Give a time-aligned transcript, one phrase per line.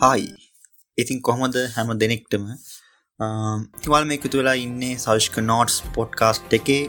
[0.00, 0.26] Hi
[0.98, 2.44] ඉතින් කොහොමද හැම දෙනෙක්ටම?
[3.84, 6.82] හිවල් මේ එකතු වෙලා ඉන්නේ සවිෂ්ක නෝට්ස් පොඩ්කාස්ට් එකේ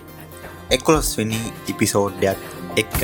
[0.77, 1.39] එකොලොස් වෙනි
[1.73, 2.41] ඉපිසෝඩ්ඩයක්
[2.83, 2.99] එක්ක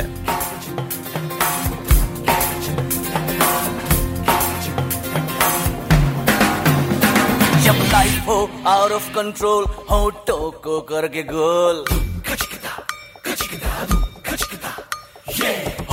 [8.28, 11.86] oh, Out of control, how toko karke goal.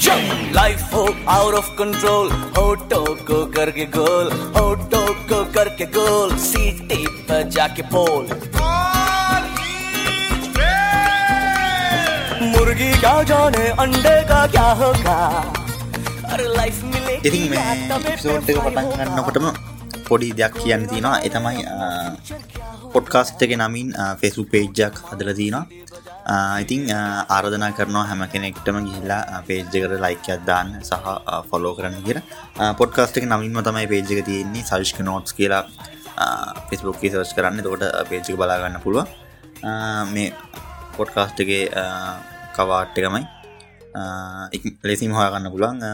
[0.04, 7.04] जब लाइफ हो आउट ऑफ कंट्रोल होठों को करके गोल होठों को करके गोल सीटे
[7.30, 8.26] बजा के बोल
[12.46, 15.18] मुर्गी क्या जाने अंडे का क्या होगा
[16.34, 19.46] अरे लाइफ मिलेगी ඉතින් මේ या तबे පිසෝට් එක පටන් ගන්නකොටම
[20.08, 22.57] පොඩි දෙයක් කියන්න තියෙනවා එතමයි
[22.95, 23.89] පොඩ්කාස්ට් එක නමින්
[24.21, 25.65] ෆෙසු පේජ්ජක් හදල තියනවා
[26.63, 26.83] ඉතිං
[27.29, 31.07] ආරධනා කරනවා හැම කෙනෙක්ටම ගිහිල්ලා පේජ්ජකට ලයිකයක් දාන්න සහ
[31.51, 32.21] ෆොලෝ කරන්න කියෙන
[32.81, 35.65] පොඩ්කාස්ට් එක නමින්ම තමයි පේජ්ක තියෙන්නේ සවිෂ්ක නෝට්ස් කියලා.
[36.69, 37.63] ෆෙස්බුක් සර්ච් කරන්න.
[37.65, 39.07] තකොට පේජ්ක බලාගන්න පුළුව
[40.15, 40.33] මේ
[40.97, 41.65] පොඩ්කාස්ට්ගේ
[42.57, 43.25] කවාට් එකමයි.
[44.85, 45.85] ලෙසිම හොයගන්න පුලන්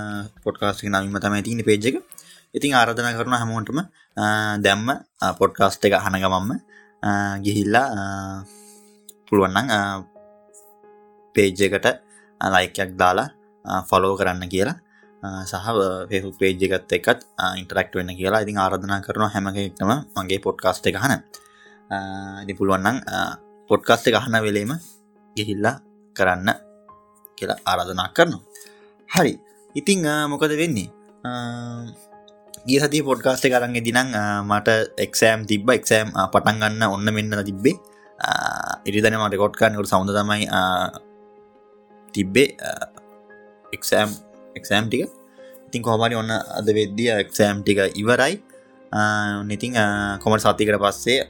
[0.45, 1.97] පොඩ්කාස්ට් නමින්ම තමයි තියන පේජ් එක.
[2.57, 3.79] ඉතින් ආරධන කරන හැමෝටම
[4.65, 4.89] දැම්ම
[5.41, 6.51] පොඩ්කාස්ට් එක හන ගමම්ම
[7.45, 7.89] ගිහිල්ලා
[9.29, 9.71] පුළුවන්නන්
[11.35, 11.87] පේජ් එකට
[12.41, 13.29] ලයිකයක් දාලා
[13.89, 14.77] ෆොලෝ කරන්න කියලා.
[15.51, 15.67] සහ
[16.11, 17.21] පෙහු පේජ් එකත් එකත්
[17.61, 18.41] ඉන්ටරක්ට වෙන්න කියලා.
[18.45, 21.13] ඉතින් ආරධනා කරන හැමකෙක්ටම මගේ පොඩ්කාස්ට් එක හන
[22.43, 22.99] ඉති පුළුවන්නන්
[23.71, 24.73] පොඩ්කාස්ට් එක අහන වෙලේම
[25.37, 25.77] ගිහිල්ලා
[26.17, 26.49] කරන්න
[27.39, 28.43] කියලා ආරධනා කරනවා.
[29.09, 29.33] හරි.
[29.75, 30.01] ඉතිං
[30.33, 30.89] මොකද වෙන්නේ?
[32.65, 34.15] ගිය සති පොඩ්කාස්ට කරන්න දිනම්
[34.49, 37.77] මට එක්සෑම් තිබ එක්සෑම් පටන් ගන්න ඔන්න මෙන්න තිබ්බේ.
[38.89, 40.49] ඉරිදන මට කොට්කන්නකට සෞඳ තමයි
[42.15, 42.57] තිබ්බේ.
[43.73, 44.11] එක්සෑම්
[44.57, 45.13] එක්සෑම් ටික.
[45.69, 48.41] ඉතින් කොහමරි ඔන්න අද වෙද්දිය එක්සෑම් ටික ඉවරයි.
[49.45, 49.77] නිතිං
[50.25, 51.21] කොමට සතිකට පස්සේ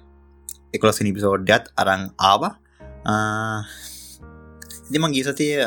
[0.71, 2.43] එකොලස නිපිසෝඩ්ඩත් අරං ආව.
[4.87, 5.59] ඉතිම ගිසතිය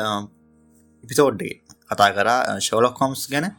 [1.04, 3.52] ඉපිසෝඩ්ඩේ කතා කරා ශෝලොක් කොම්ස් ගැන.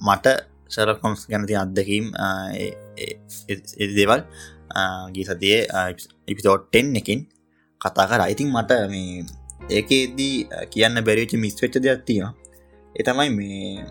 [0.00, 0.26] මට
[0.68, 2.06] සලකොම්ස් ගැනති අත්දකීම්
[3.96, 4.22] දේවල්
[5.14, 5.60] ගී සතියේ
[6.28, 7.20] ඉපිසෝට්ටෙන් එකින්
[7.80, 8.20] කතා කර.
[8.26, 9.24] අයිතින් මට මේ
[9.70, 10.34] ඒකේදී
[10.72, 12.32] කියන්න බැරිච මිස්වෙච්ච දෙයක් තියෙන
[12.94, 13.86] එතමයි මේ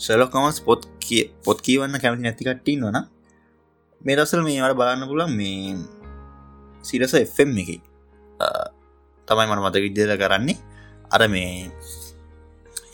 [0.00, 2.98] සලකොමස් පොත් කිය පොත් කියවන්න කැමති නැතිකට්ටී වන
[4.00, 5.76] මේ දසල් මේ අට බලන්න පුලන් මේ
[6.84, 7.70] සිරස එම් එක
[9.28, 10.56] තමයි මන මත විද්‍යද කරන්නේ.
[11.10, 11.70] අර මේ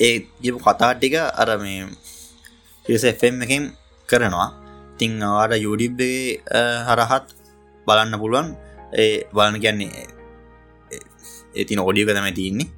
[0.01, 1.89] ඒ ගිපු කතා ටික අර මේ
[2.87, 3.65] පිස එම් එකින්
[4.09, 4.49] කරනවා.
[4.99, 6.43] තිං අවාට යුඩිබ්ගේ
[6.89, 7.27] හරහත්
[7.87, 8.49] බලන්න පුළුවන්.
[8.95, 10.07] ඒ බලන්න කියන්නේ
[11.55, 12.69] ඒතින ඔඩියක තම තියන්නේ.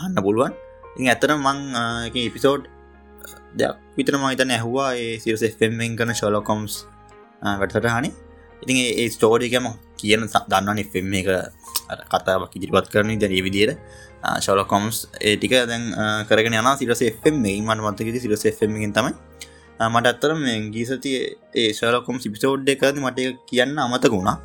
[0.00, 0.52] හන්න පුළුවන්.
[0.98, 1.58] ඉ ඇතන මං
[2.28, 2.64] එපිසෝඩ්
[3.58, 4.90] දෙයක් විතර මහිතන ඇහවා.
[4.94, 6.74] ඒ සිරස එෙන් කන ශොලොකොම්ස්
[7.60, 8.10] වැටසට හනි
[8.62, 9.66] ඉතින් ඒ ස්ටෝඩිකම
[10.00, 11.28] කියන දන්නන එම් එක
[12.12, 13.78] කතාවක් ඉදිරිපත් කරන දැන විදියට.
[14.40, 15.84] ශලකොම්ස් ඒටික දැන්
[16.28, 19.14] කරගෙන යන සිරස එම් මට මත්තකෙති සිරස එම්ගෙන් තමයි.
[19.80, 20.32] මට අත්තර
[20.72, 21.10] ගීසති
[21.54, 24.38] ඒ ශලකොම් සිපිසෝඩ් එකද මට කියන්න අමතක වුණා.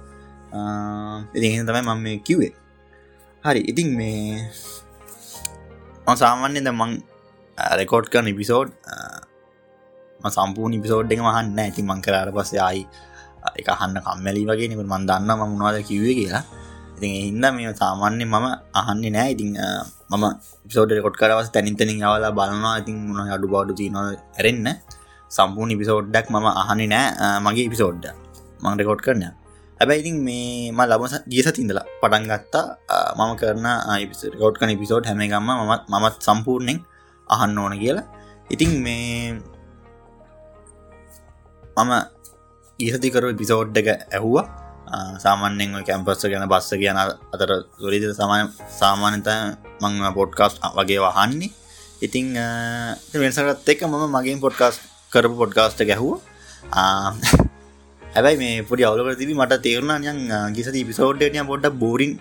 [1.35, 2.53] ඉති තමයි මම මේ කිව්වේ.
[3.43, 4.49] හරි ඉතින් මේ
[6.15, 6.91] සාමාන්‍යද මං
[7.79, 8.71] රෙකෝඩ් කරන ඉපිසෝඩ්
[10.29, 12.87] සම්පූර්ණ ඉපිසෝඩ් එක මහන්න ඇති මං කරර පස්ස ආයි
[13.59, 16.43] එක හන්න කම්මැලි වගේ නික මන් දන්න ම මුණවාද කිව්වේ කියලා.
[16.97, 18.45] ඉතින් හින්ද මේ සාමාන්‍ය මම
[18.81, 19.29] අහන්නේ නෑ.
[19.35, 19.49] ඉතිං
[20.11, 20.25] මම
[20.67, 22.75] පිසෝඩ කොට් කරවස් තැනිතනින් අවලා බලනවා.
[22.81, 24.69] ඉතින් මුණ අඩු බාඩු තියන ඇරෙන්න්න
[25.31, 27.39] සම්පූර්ණ ඉපිසෝඩ්ඩක් මම අහන්නේ නෑ.
[27.45, 28.05] මගේ ඉපිසෝඩ්ඩ
[28.63, 29.23] මං රෙකෝඩ් කරන
[29.79, 32.65] හැබැයි ඉතින් මේ ම ලබස ගියස තිඳලා පටන් ගත්තා.
[33.19, 33.65] මම කරන
[34.41, 36.79] රෝඩ් කන පිසෝඩ් හැමගම්ම මත් මමත් සම්පූර්ණයෙන්
[37.27, 38.07] අහන්න ඕන කියලා.
[38.53, 39.35] ඉතින් මේ
[41.77, 41.91] මම
[42.79, 44.64] ඊසතිකරු පිසෝඩ් එක ඇහුවා.
[45.17, 49.29] සාමාන්‍යෙන් කැම්පස්ස ගැන බස්ස කියන අතර සොරිද සමාන සාමාන්‍යත
[49.81, 51.49] මං පොඩ්කාස්් වගේ වහන්නේ
[52.01, 52.35] ඉතිං
[53.15, 54.79] වෙනසරත් එක්ක මම මගින් පොඩ්කාස්
[55.11, 56.21] කරපු පොඩ්කාස්ට ගැහුව
[58.01, 60.19] හැබැයි මේ පොඩි අවුලක තිබි මට තේරුණා යන්
[60.55, 62.13] ගිසති පිසෝඩ්ඩනය පොඩ්ඩ බෝරිං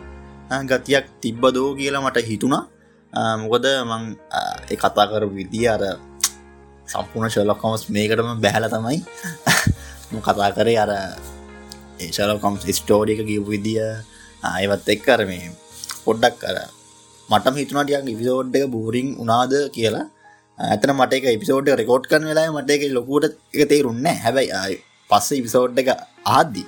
[0.64, 2.64] ගතියක් තිබ්බදෝ කියලා මට හිතුණා
[3.42, 4.02] මොකද මං
[4.72, 5.82] කතා කර විදිිය අර
[6.88, 8.98] සම්පූර්ණ ශලොක්කොමස් මේකටම බැහල තමයි
[10.20, 10.92] කතා කරේ අර
[12.00, 13.84] ඒශලකොම් ස්ටෝඩික ගිපු විදිිය
[14.54, 15.52] අයවත් එක් කර මේ
[16.06, 16.58] පොඩ්ඩක් කර
[17.28, 20.06] මටම හිතුනටයක් ඉවිසෝඩ් එක බූරිං උනාද කියලා.
[20.58, 24.78] ඇතන මට එක එපිසෝඩ් රෙකෝඩ් කන වෙලා මට එක ලොකුට එක තේරුන්න හැබැයි
[25.10, 25.88] පස්ස ඉපිසෝඩ් එක
[26.36, 26.64] ආද්දි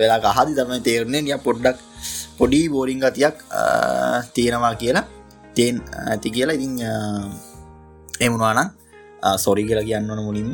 [0.00, 1.78] වෙලා අහදි තමයි තේරණය නිය පොඩ්ඩක්
[2.38, 3.36] පොඩි බෝරිං ගතියක්
[4.34, 5.06] තියෙනවා කියලා.
[5.54, 5.76] තියෙන්
[6.10, 6.72] ඇති කියලා ඉතින්
[8.20, 8.68] එමුණවානම්
[9.38, 10.52] සොරි කියලා කියන්න ඕන මුලින්ම.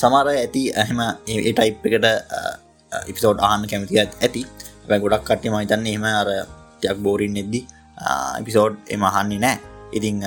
[0.00, 1.00] සමර ඇති ඇහෙම
[1.32, 2.06] ඒ ටයිප් එකට
[3.10, 4.42] ඉපිසෝඩ් ආහන්න කැමති ඇති.
[4.90, 6.28] ඇ ගොඩක් කට්ටි මහිතන්න එහෙම අර
[6.80, 7.60] ටයක් බෝරින් නෙද්දි
[8.40, 9.58] එපිසෝඩ් එම අහන්නේ නෑ.
[9.96, 10.22] ඉතිං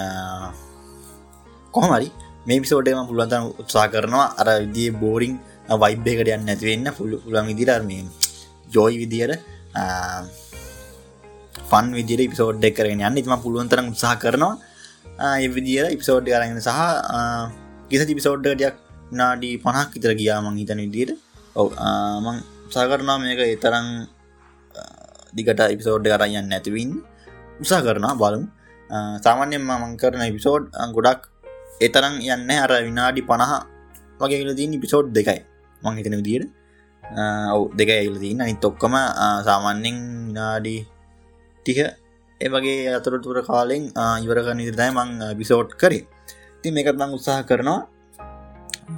[1.74, 2.10] කොහමරි
[2.48, 4.28] මේ පිසෝඩ්ම පුළුවන්තන උත්සා කරනවා.
[4.40, 5.36] අර විදිිය බෝරිං
[5.84, 7.98] වයිබ්බේකට යන්න නැතිවෙන්න පුළ පුළන් විදිරර්මය
[8.76, 9.34] ජෝයි විදියට
[11.70, 13.20] ෆන් විදිර පිසෝඩ් එක් කරගෙන යන්න.
[13.22, 14.54] ඉතිම පුළුවන්තරම් උත්සා කරනවා.
[15.48, 16.80] එවිදිර ඉපිසෝඩ් කරගෙන සහ
[17.90, 18.76] කිසි පිසෝඩ්ඩටයක්
[19.20, 21.12] නාඩී පනක් ඉතර ගියා මං හිතන විදියට.
[21.60, 21.68] ඔව
[22.26, 22.38] මං
[22.74, 23.88] සාකරනා මේක එතරං
[25.38, 26.92] දිගට ඉපිසෝඩ් කරයන්න නැතිවින්
[27.64, 28.48] උසා කරනා බලමු.
[29.26, 31.22] සාමාන්‍යයෙන් මං කරන එපිසෝඩ් ගොඩක්
[31.88, 33.54] එතරම් යන්න අර විනාඩි පණහ
[34.22, 35.40] වගේ ඉලදීන් ඉපිසෝඩ් දෙකයි
[35.82, 36.50] මං හිතන විදියට.
[37.56, 38.96] ඔවු දෙක ඉලදීන් අනි තොක්කම
[39.48, 39.98] සාමාන්‍යෙන්
[40.28, 40.76] විනාඩි
[41.66, 41.80] ටික
[42.42, 43.84] ඒ වගේ අතුරතුර කාලෙන්
[44.26, 45.10] ඉවරක නිර්දය මං
[45.40, 46.06] බිසෝඩ් කරේ.
[46.62, 47.82] ති මේකත් මං උත්සාහ කරනවා.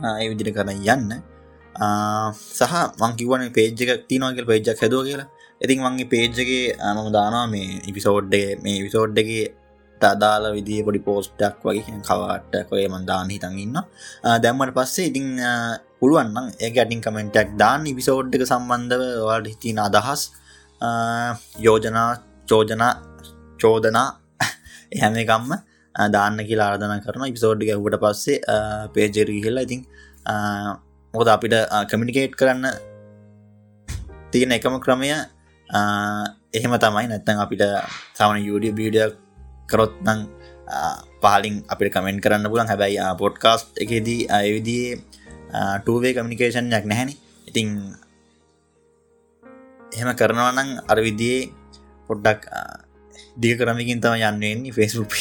[0.02, 1.12] ඒ විදිට කරන යන්න.
[2.58, 5.28] සහ මංකිවන පේජ්ක තිනවාගේ පේජක් හැදුව කියලා.
[5.62, 9.46] ඉතින් මංගේ පේජ්ජගේ මම දානවා මේ ඉපිසෝඩ්ඩ මේ විසෝඩ්ඩගේ
[10.02, 13.78] අදාල විදි පොඩි පෝස්ටක් වගේ කවාටක් වගේ මන්දාන හිතන් ඉන්න
[14.44, 15.28] දැම්මට පස්සේ ඉතිං
[16.00, 17.82] පුළුවන්නම් ඒ ගැටින් කමෙන්ටක් දාන්න.
[17.86, 20.22] ඉපිසෝඩ්ක සම්බන්ධව වාට හිතින අදහස්
[21.60, 22.10] යෝජනා
[22.48, 22.94] චෝජනා
[23.60, 24.10] චෝදනා
[24.92, 25.52] එහැම එකම්ම
[26.16, 28.40] දාන්න කියලා ආරධන කරන ඉපිසෝඩ්ි හුට පස්සේ
[28.96, 29.82] පේජරී කියලා ඉතින්
[31.14, 31.56] මොකද අපිට
[31.92, 32.66] කමිනිකේට් කරන්න
[34.32, 35.10] තියෙන එකම ක්‍රමය
[36.58, 37.06] එහෙම තමයි.
[37.12, 37.64] නැත්තන් අපිට
[38.18, 39.14] සමන යුඩිය බීඩියක්
[39.70, 40.20] කරොත් නං
[41.22, 45.02] පහලින් අපිට කමෙන්ට කරන්න පුලන් හැබැයි පොඩ්කාස්ට් එකේදී අයවිදියේ
[45.82, 47.12] ටූවේ කමිනිකේෂන්යක් නැහැන.
[47.50, 47.68] ඉතිං
[49.94, 51.52] එහෙම කරනවනං අර විදියේ
[52.10, 52.50] පොඩ්ඩක්
[53.38, 55.14] දිග කරමිකින් තම යන්නවෙන්නේ ෆෙස්බුක්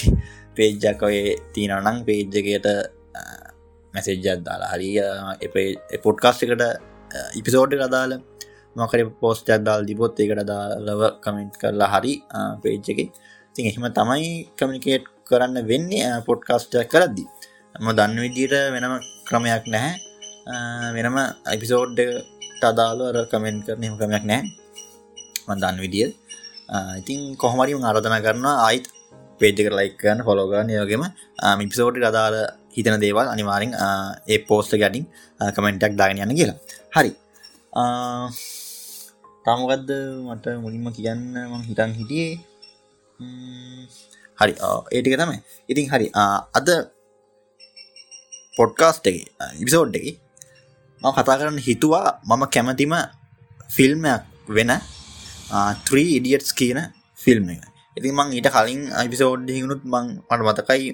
[0.57, 1.19] පේජ්ජක් ඔය
[1.55, 2.69] තියනනම් පේජ්ජකට
[3.95, 4.91] මැසෙජ්ජත් දාලා හරි
[6.05, 6.65] පොඩ්කාස්ට එකට
[7.41, 8.13] ඉපිසෝඩ් අදාල
[8.77, 12.15] මොකර පෝස්ටක් දාල් දිබොත් එකට දාලව කමෙන්ට් කරලා හරි
[12.63, 13.01] පේජ් එක.
[13.55, 17.25] තින් එහෙම තමයි කමිනිකේට් කරන්න වෙන්නේ පොඩ්කාස්ටයක් කරද්දි.
[17.81, 18.95] ම දන්න විදිට වෙනම
[19.29, 19.95] ක්‍රමයක් නැහැ.
[20.97, 22.01] වෙනම ඇපිසෝඩ්ට
[22.63, 24.43] අදාලර කමෙන්ට් කරන එම ක්‍රමයක් නෑ
[25.49, 26.11] මදන්න විදිිය
[26.99, 28.87] ඉතින් කොහමරි අරධන කරන්න අයිත්
[29.43, 31.05] පේජක ලයිකන්න ෆොලෝගන්න යෝගෙම
[31.61, 32.37] මිපිසෝට් අදාල
[32.77, 33.73] හිතන දේවල් අනිවාරෙන්
[34.33, 35.05] ඒ පෝස්ට ගැටින්
[35.57, 36.59] කමෙන්ටක් දාගෙන යන්න කියලා.
[36.97, 37.13] හරි.
[39.47, 39.91] තමගත්ද
[40.29, 42.33] මට මුලින්ම කියන්න මං හිතන් හිටියේ?
[44.41, 44.53] හරි.
[44.95, 45.39] ඒටික තමයි.
[45.71, 46.07] ඉතින් හරි.
[46.59, 46.69] අද
[48.57, 49.19] පොඩ්කාස්ට් එක
[49.63, 50.07] ඉපිසෝඩ් එක
[51.03, 52.95] ම කතා කරන්න හිතුවා මම කැමතිම
[53.75, 54.23] ෆිල්ම්යක්
[54.57, 56.79] වෙන 3 ඉඩියට්ස් කියන
[57.19, 57.72] ෆිල්ම් එක.
[57.97, 60.85] ඉතින් මං ඊට කලින් අයිපිසෝඩ් හිකුණුත් මං මට මතකයි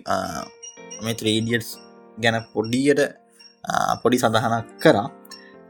[1.04, 1.68] මේ 3ඩියට්ස්
[2.18, 3.02] ගැන පොඩ්ඩියට
[4.02, 5.06] පොඩි සඳහනක් කරා.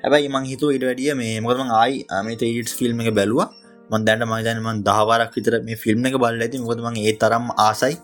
[0.04, 1.96] හැබැයි මං හිතුව ඉට වැඩිය මේ මොකම ආයි
[2.26, 3.48] මේ ටේටස් ෆිල්ම් එක බැලවා.
[3.90, 7.94] මන් දැන්ට මජනමන් දහවරක් විතර මේ ෆිල්ම් එක බල්ල ඇති මොකදමන් ඒ තරම් ආසයි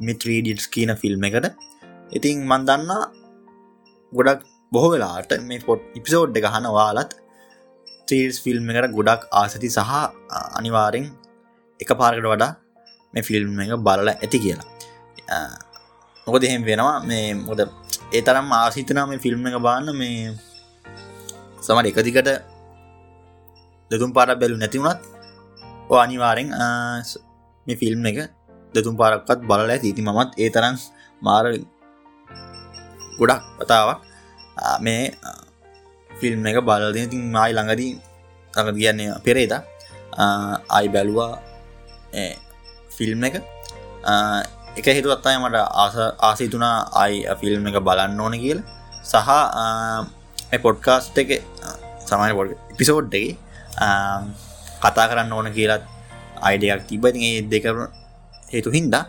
[0.00, 1.50] මිත්‍රීඩිටස් කියන ෆිල්ම් එකට.
[2.16, 2.92] ඉතින් මන් දන්න
[4.12, 7.18] ගොඩක් බොහෝ වෙලාට මේ පොට් ඉපිසෝඩ් එක හන වාලත්
[8.08, 9.92] ටීස් ෆිල්ම් එකට ගොඩක් ආසති සහ
[10.58, 11.06] අනිවාරෙන්
[11.80, 12.52] එක පාරකට වඩා
[13.14, 14.68] මේ ෆිල්ම් එක බලල ඇති කියලා.
[16.26, 16.98] මොකද එහෙම වෙනවා?
[17.08, 17.60] මේ මොද
[18.16, 20.34] ඒ තරම් ආසිතනා මේ ෆිල්ම් එක බාන්න මේ
[21.64, 22.30] සමට එකදිකට
[23.90, 25.00] දෙතුම් පාර බැලු නැතිවුණත්
[26.02, 26.48] අනිවාරෙන්
[27.66, 28.18] මේ ෆිල්ම් එක
[28.74, 29.96] දෙතුම් පාරක්පත් බලල ඇති.
[29.98, 30.76] මමත් ඒ තරම්
[31.22, 31.44] මාර
[33.18, 34.00] ගොඩක් පතාවක්
[34.84, 35.02] මේ
[36.10, 37.92] ෆිල්ම් එක බලද ඉතින් මයි ළඟදී
[38.54, 39.52] ළඟ කියන්නේ පෙරේද
[40.76, 41.32] අයි බැලුවා
[42.98, 43.36] ෆිල්ම් එක.
[44.78, 45.96] එක හිතුවත්තයි මට ආස
[46.28, 48.60] ආසිතුනා අයි ෆිල්ම් එක බලන්න ඕන කියල.
[49.10, 49.30] සහ
[50.64, 51.30] පොඩ්කාස්ට් එක
[52.08, 53.26] සමයි පොඩ් පිසෝඩ් එක
[54.82, 55.84] කතා කරන්න ඕන කියලත්
[56.48, 57.64] අයිඩයක් තිබති ඒ දෙක
[58.52, 59.04] හේතු හින්දා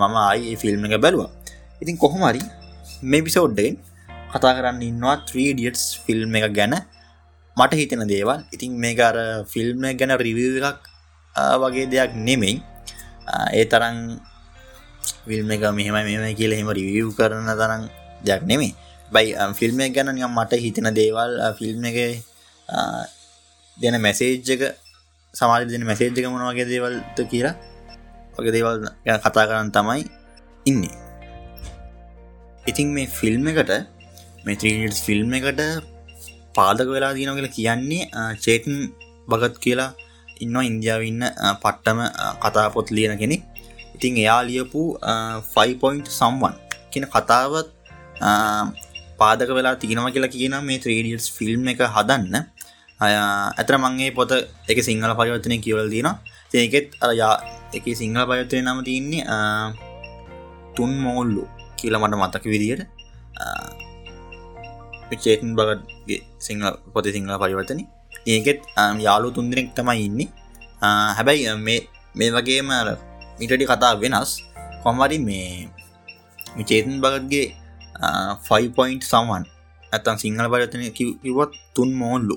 [0.00, 1.30] මම අයි ෆිල්ම් එක බැලවා.
[1.82, 2.42] ඉතින් කොහොමරි
[3.10, 3.76] මේ පිසෝඩ්ඩෙන්
[4.32, 6.74] කතා කරන්න ඉන්නවා 3ඩියටස් ෆිල්ම් එක ගැන.
[7.56, 8.40] මට හිතෙන දේවල්.
[8.54, 9.16] ඉතින් මේ අර
[9.52, 10.82] ෆිල්ම් ගැන රිවිය එකක්
[11.62, 12.56] වගේ දෙයක් නෙමෙයි.
[13.26, 13.98] ඒ තරන්
[15.24, 17.82] ෆිල්ම් එක මෙහෙම මෙම කියල හෙම රිවියව් කරන තරම්
[18.24, 18.72] දෙයක් නෙමේ
[19.10, 21.98] බයි ෆිල්ම් එක ගැන නියම් මට හිතෙන දේවල් ෆිල්ම් එක
[23.76, 24.62] දෙන මැසේජ් එක
[25.34, 27.54] සමාජ දෙන මැසේජ් එක මොන වගේ දේවල්ත කියලා
[28.36, 30.04] වගේ දේවල් ගැන කතා කරන්න තමයි
[30.66, 30.94] ඉන්නේ.
[32.64, 33.72] ඉතින් මේ ෆිල්ම් එකට
[34.46, 35.60] මෙත්‍රීස් ෆිල්ම් එකට
[36.56, 38.04] පාදක වෙලා දීන කියලා කියන්නේ
[38.44, 38.76] චේටන්
[39.28, 39.90] බගත් කියලා
[40.44, 41.22] ඉන්න ඉන්දියාව ඉන්න
[41.62, 41.98] පට්ටම
[42.42, 43.42] කතා පොත් ලියන කෙනෙක්.
[43.94, 44.82] ඉතින් එයා ලියපු
[45.54, 46.54] 5පොයින්් සම්වන්
[46.90, 47.68] කියන කතාවත්
[49.20, 52.36] පාදක වෙලා තිගෙනව කියලා කියන මේ 3ඩියස් ෆිල්ම් එක හදන්න.
[53.00, 54.30] ඇතර මංගේ පොත
[54.70, 56.08] එක සිංහල පරිවර්තනය කියවල දින
[56.54, 57.34] ඒකෙත් අරයා
[57.76, 59.22] එක සිංහල පරිවර්තනය නම තියන්නේ
[60.76, 61.44] තුන් මෝල්ලු
[61.78, 62.82] කියල මට මතක විදියට
[65.24, 67.80] චේතන් බගත්ගේ සිංහල පොත සිංහල පරිවර්තන
[68.32, 68.60] ඒකෙත්
[69.06, 70.28] යාලු තුන්දෙනෙක් තමයි ඉන්නේ.
[71.16, 71.80] හැබැයි මේ
[72.18, 72.68] මේ වගේම
[73.38, 74.32] මිටඩි කතා වෙනස්.
[74.82, 75.68] කොමරි මේ
[76.68, 77.46] චේතන් බගත්ගේ
[78.48, 79.42] 5පොයින්් සමන්
[79.94, 82.36] ඇතන් සිංහල පරිවර්තනය කිවත් තුන් මෝල්ලු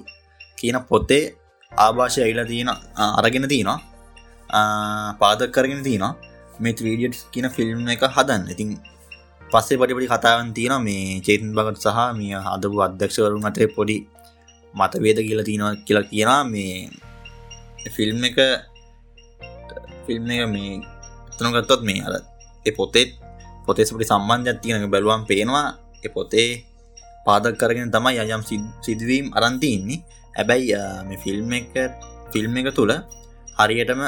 [0.60, 1.24] කියන පොතේ
[1.72, 2.70] ආභාෂය ඇයිලා තියෙන
[3.20, 3.79] අරගෙන තියෙනවා.
[5.22, 6.13] පාදක් කරගෙන තියෙනවා.
[6.63, 8.44] මේ ත්‍රීඩියට් කියන ෆිල්ම් එක හදන්න.
[8.53, 8.70] ඉතින්
[9.51, 13.98] පස්සේ පටිපටි කතාවන් තියෙන මේ චේතන් බගට සහ මිය හදපු අධ්‍යක්ෂවරුන් අතරේ පොඩි
[14.79, 16.89] මතවේද කියලා තියෙනවා කියලා කියනා මේ
[17.96, 18.38] ෆිල්ම් එක
[20.05, 20.74] ෆිල්ම් එක මේ
[21.38, 22.13] තනගත්තොත් මේ අර
[22.65, 23.10] එ පොතෙත්
[23.65, 25.67] පොතෙස්පටි සම්බන්ධයක් තියෙනක බැලුවම් පේනවා
[26.03, 26.50] එ පොතේ
[27.25, 28.43] පාදක් කරගෙන තමයි යම්
[28.84, 30.03] සිදුවීම් අරන්තින්නේ
[30.34, 30.75] හැබැයි
[31.07, 31.74] මේ ෆිල්ම් එක
[32.34, 32.93] ෆිල්ම් එක තුළ
[33.57, 34.01] හරියටම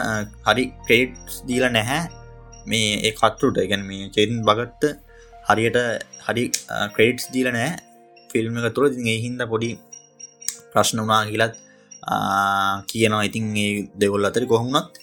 [0.45, 2.01] හරි ක්‍රේට්ස් දීල නැහැ.
[2.65, 4.83] මේ ඒ කත්රුට ගැන මේ චේතන් බගත්ත
[5.47, 5.77] හරියට
[6.25, 6.43] හරි
[6.95, 7.69] ක්‍රේට්ස් දීල නෑ
[8.29, 8.89] ෆිල්ම් එක තුළ.
[8.95, 9.71] ති හින්ද පොඩි
[10.71, 11.55] ප්‍රශ්න වනා කියලත්
[12.89, 13.23] කියනවා.
[13.29, 14.93] ඉතින් ඒ දෙවොල් අතරි කොහොමුණත්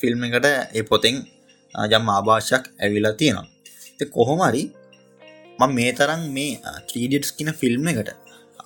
[0.00, 0.46] ෆිල්ම් එකට
[0.76, 1.16] ඒ පොතෙන්
[1.74, 3.46] ජම් ආභාෂයක් ඇවිලා තියෙනවා.
[4.16, 4.62] කොහොමරි
[5.58, 6.52] ම මේ තරම් මේ
[6.88, 8.10] ත්‍රීඩියට්ස් කියන ෆිල්ම් එකට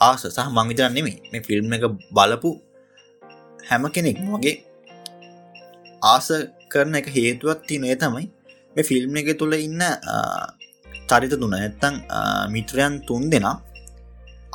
[0.00, 1.85] ආස සහ මංවිතරන් නෙමේ මේ ෆිල්ම් එක
[2.16, 2.50] බලපු
[3.61, 4.54] හැම කෙනෙක් වගේ
[6.02, 6.28] ආස
[6.73, 8.26] කරන එක හේතුවත් තිනේ තමයි
[8.76, 9.83] මේ ෆිල්ම් එක තුළ ඉන්න
[11.11, 11.95] චරිත තුන නැත්තං
[12.54, 13.56] මිත්‍රයන් තුන් දෙනා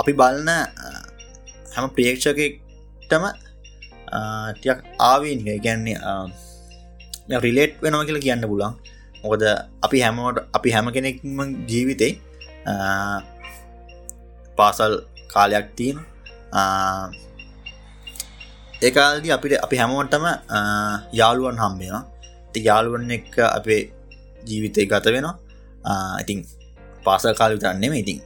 [0.02, 0.50] අපි බලන
[1.74, 3.24] හැම ප්‍රේක්ෂකටම
[4.60, 4.80] ටියක්
[5.12, 5.48] ආවීනික.
[5.66, 5.98] ගැන්නේ
[7.46, 8.74] රිලේට් වෙනවා කියලා කියන්න පුලන්
[9.24, 9.44] මොකද
[9.86, 11.40] අපි හැමෝට අපි හැම කෙනෙක්ම
[11.72, 12.14] ජීවිතේ
[14.58, 14.94] පාසල්
[15.34, 15.98] කාලයක් තියෙන
[18.88, 20.26] ඒකාල්දි අපිට අපි හැමෝටම
[21.20, 21.96] යාළුවන් හම්බෙන
[22.54, 23.82] ති යාළුවන් එක්ක අපේ
[24.50, 25.36] ජීවිතය ගත වෙනවා.
[26.22, 26.40] ඉතින්
[27.06, 28.20] පාසල් කාල විතරන්නෙම ඉතින්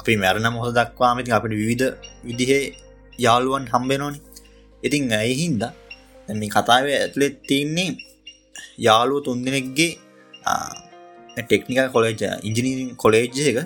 [0.00, 1.88] අපි මැරණ මොහොද දක්වාම ඉතින් අපිට විවිධ
[2.24, 2.62] විදිහේ
[3.18, 4.20] යාළුවන් හම්බෙනෝනි
[4.82, 5.62] ඉතින් ඇයිහින්ද
[6.34, 7.90] මේ කතාව ඇතුළෙත් තින්නේ
[8.78, 9.92] යාළුව තුන්දෙනෙක්ගේ
[11.38, 13.58] ටෙක්නිකල් කොලේජ ඉංජිනීරින් කොලේජ් එක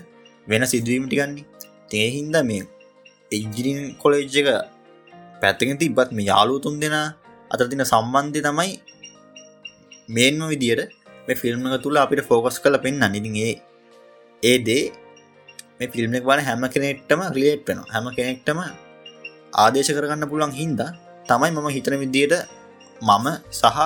[0.47, 1.47] වෙන සිදුවීමටිගන්නේ
[1.91, 2.63] තේහින්ද මේ
[3.33, 4.49] ඉංජිනින් කොලේජ් එක
[5.41, 6.97] පැත්තක තිබත් මේ යාලු තුන් දෙෙන
[7.51, 8.73] අතර තින සම්බන්ධය තමයි
[10.09, 10.83] මේන්ම විදියට
[11.27, 13.55] මේ ෆිල්ම් එක තුළ අපිට ෆෝකස් කල පෙන්න්න නිතිගේ
[14.43, 14.85] ඒ දේ
[15.81, 18.59] මේ ෆිල්ම් එක බල හැම කෙනෙක්ටම රිලේට් වෙන හැම කෙනෙක්ටම
[19.55, 20.91] ආදේශ කරගන්න පුළන් හින්දා
[21.27, 22.35] තමයි මම හිතන විදියට
[23.01, 23.79] මම සහ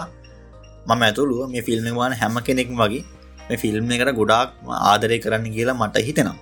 [0.87, 3.04] මම ඇතුළුව මේ ෆිල්ම් වාන හැම කෙනෙක් වගේ
[3.49, 4.49] මේ ෆිල්ම් එකට ගොඩාක්
[4.85, 6.37] ආදරය කරන්න කියලා මට හිතෙනවා.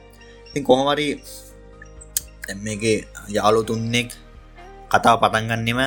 [0.48, 1.06] ඉතින් කොහොමරි
[2.56, 2.98] මේගේ
[3.28, 4.10] යාලු තුන්නෙක්
[4.90, 5.80] කතාව පටන්ගන්නෙම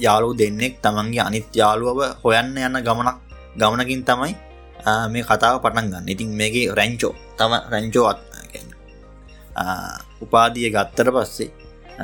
[0.00, 3.18] යාලු දෙන්නෙක් තමන්ගේ අනිත් යාළුවව හොයන්න යන්න ගමනක්
[3.56, 4.32] ගමනකින් තමයි
[5.12, 6.06] මේ කතාව පටන් ගන්න.
[6.12, 7.14] ඉතින් මේගේ රැංචෝ.
[7.38, 8.06] තම රැංචෝ
[10.24, 11.50] උපාදිය ගත්තර පස්සේ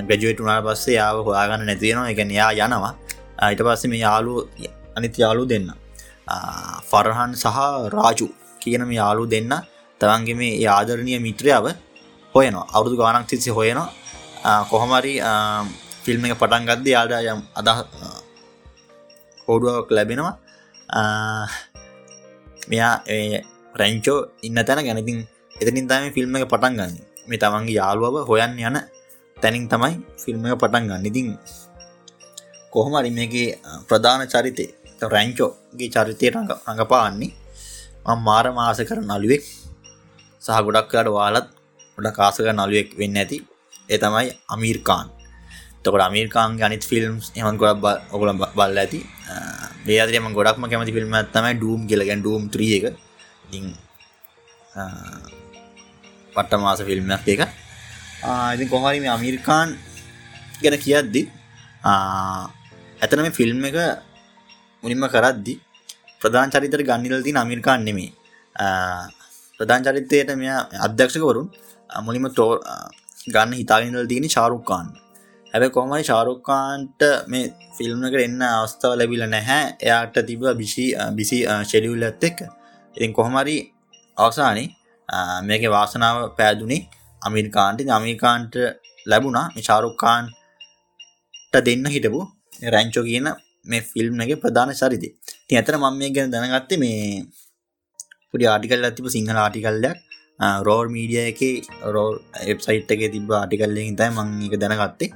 [0.08, 2.94] ගජුවට උනාට පස්සේ යාව හොයාගන්න නැතිවෙනවා එක යා යනවා.
[3.44, 4.32] අයිට පස්සේ මේ යාලු
[4.96, 5.68] අනිත් යාලු දෙන්න.
[6.90, 7.58] ෆරහන් සහ
[7.96, 8.26] රාජු
[8.62, 9.52] කියන මේ යාලු දෙන්න.
[10.00, 11.66] තවන්ගේ මේ ආදරණය මිත්‍රයාව
[12.34, 12.66] හොයනවා.
[12.76, 13.88] අවුදු ගානක් තිස්සේ හොයනවා.
[14.70, 15.14] කොහොමරි
[16.04, 17.68] ෆිල්ම් එක පටන් ගද්ද යාඩ යම් අද
[19.46, 20.34] හෝඩුවක් ලැබෙනවා.
[22.70, 22.94] මෙයා
[23.74, 25.18] රැංචෝ ඉන්න තැන ගැනතින්
[25.56, 26.94] එතනින් තම ෆිල්ම් එක පටන් ගන්න.
[27.28, 28.78] මේ තමන්ගේ යාළුවව හොයන්න යන
[29.36, 31.06] තැනින් තමයි ෆිල්ම් එක පටන් ගන්න.
[31.06, 31.28] ඉතින්
[32.72, 33.58] කොහොමරි මේගේ
[33.88, 34.66] ප්‍රධාන චරිතය
[35.04, 37.32] රැංචෝගේ චරිතය රඟපාන්නේ
[38.18, 39.44] මාර මාස කර නළුවෙක්
[40.42, 41.46] සහ ගොඩක්කාට වාලත්
[41.98, 43.38] ගොඩ කාසක නළුවෙක් වෙන්න ඇති.
[43.88, 45.17] ඒ තමයි අමීර්කාන්
[45.88, 49.00] තකොට අමීර්කාන්ගේ අනිත් ෆිල්ම්ස් එමන් ගොඩක් ඔගුල බල්ල ඇති.
[49.86, 52.86] මේ අදරම ගොඩක්ම කැමති ෆිල්ම් තමයි ඩූම් කියලගැන් ඩූම් ත්‍රිය එක.
[56.34, 57.42] පට්ට මාස ෆිල්ම් එක
[58.54, 59.68] ඉති කොහරි මේ අමීර්කාන්
[60.62, 61.22] ගැන කියද්දි
[61.84, 63.78] ඇතන මේ ෆිල්ම් එක
[64.82, 65.54] මුලින්ම කරද්දි
[66.20, 68.10] ප්‍රධාන චරිතර ගන්නලද අමිරිකාන් නෙමේ
[69.60, 70.50] ප්‍රධාන චරිතයට මෙය
[70.86, 71.48] අධ්‍යක්ෂකවරුන්
[72.06, 72.50] මුලිම තෝ
[73.26, 74.86] ගන්න හිතාගෙනල් තියෙන චාරුක්කාන්
[75.52, 77.44] හැබැ කොමයි ශාරුක්කාන්ට මේ
[77.76, 79.64] ෆිල්ම් එක එන්න අවස්ථාව ලැබිල නැහැ.
[79.80, 80.84] එයාට තිබ බිසි
[81.18, 82.38] බිසි ෂෙඩියුල් ඇත් එක්
[82.96, 83.56] ඉතින් කොහොමරි
[84.16, 84.64] අවසානි
[85.48, 86.82] මේක වාසනාව පෑදුනේ
[87.22, 88.54] අමිරිකාන්ට අමිරිකාන්ට
[89.06, 89.46] ලැබුණා.
[89.60, 90.24] ශාරුක්කාන්
[91.52, 92.20] ට දෙන්න හිටපු
[92.66, 93.28] රැංචෝ කියන
[93.66, 95.08] මේ ෆිල්ම් එක ප්‍රධාන චරිතය.
[95.46, 97.00] ති ඇතර මම මේ ගැන දැනගත්තේ මේ
[98.30, 99.98] පුඩි ආටිකල් ඇතිප සිංහල ආටිකල්ලයක්
[100.60, 101.40] රෝර් මීඩිය එක
[101.86, 102.08] රෝ
[102.44, 105.10] එප්සයිට් එක තිබ ආටිකල්ලෙන් තයි මං එක දැනගත්තේ.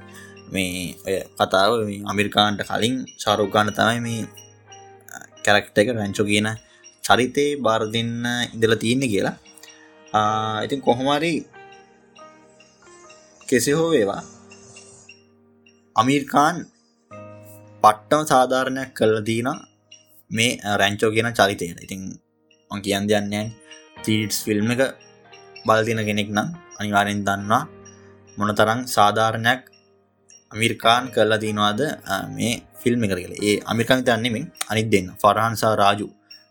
[0.53, 1.71] මේ ඔය කතාව
[2.11, 4.21] අමිරිකාන්ට කලින් ශාරෝකාන්න තමයි මේ
[5.45, 6.47] කැරක්ට එක රැංචෝ කියන
[7.03, 8.13] චරිතය බාර දෙන්න
[8.53, 9.35] ඉඳල තියන්නේ කියලා.
[10.65, 11.33] ඉතින් කොහොමරි
[13.47, 14.21] කෙසි හෝ වේවා
[15.95, 16.55] අමීර්කාන්
[17.83, 19.49] පට්ටම සාධාරණයක් කල්ල දීන
[20.31, 22.01] මේ රැංචෝ කියන චරිතයට ඉතින්
[22.71, 23.47] මං කියන් දෙයන්නයන්
[24.03, 24.81] තීටස් ෆිල්ම් එක
[25.65, 27.63] බලතින කෙනෙක් නම් අනිවාරෙන් දන්නවා
[28.37, 29.61] මොන තරං සාධාරණයක්
[30.53, 31.81] අමිර්කාන් කරලා තිනවාද
[32.37, 33.33] මේ ෆිල්ම් එක කියල.
[33.47, 35.07] ඒ අමිරිකන් තන්නෙමින් අනිත් දෙන්න.
[35.23, 36.07] ෆරහන්සා රාජු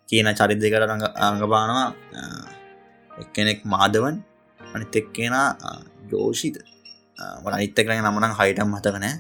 [0.09, 0.85] කියන චරිත දෙකට
[1.27, 1.89] අඟපානවා
[3.11, 4.17] එක්කෙනෙක් මාදවන්
[4.61, 5.35] අනිත් එක්කෙන
[6.11, 6.57] ජෝෂිත.
[7.43, 9.15] මට අනිත්ත කරන නමනං හයිටම් හතකනෑ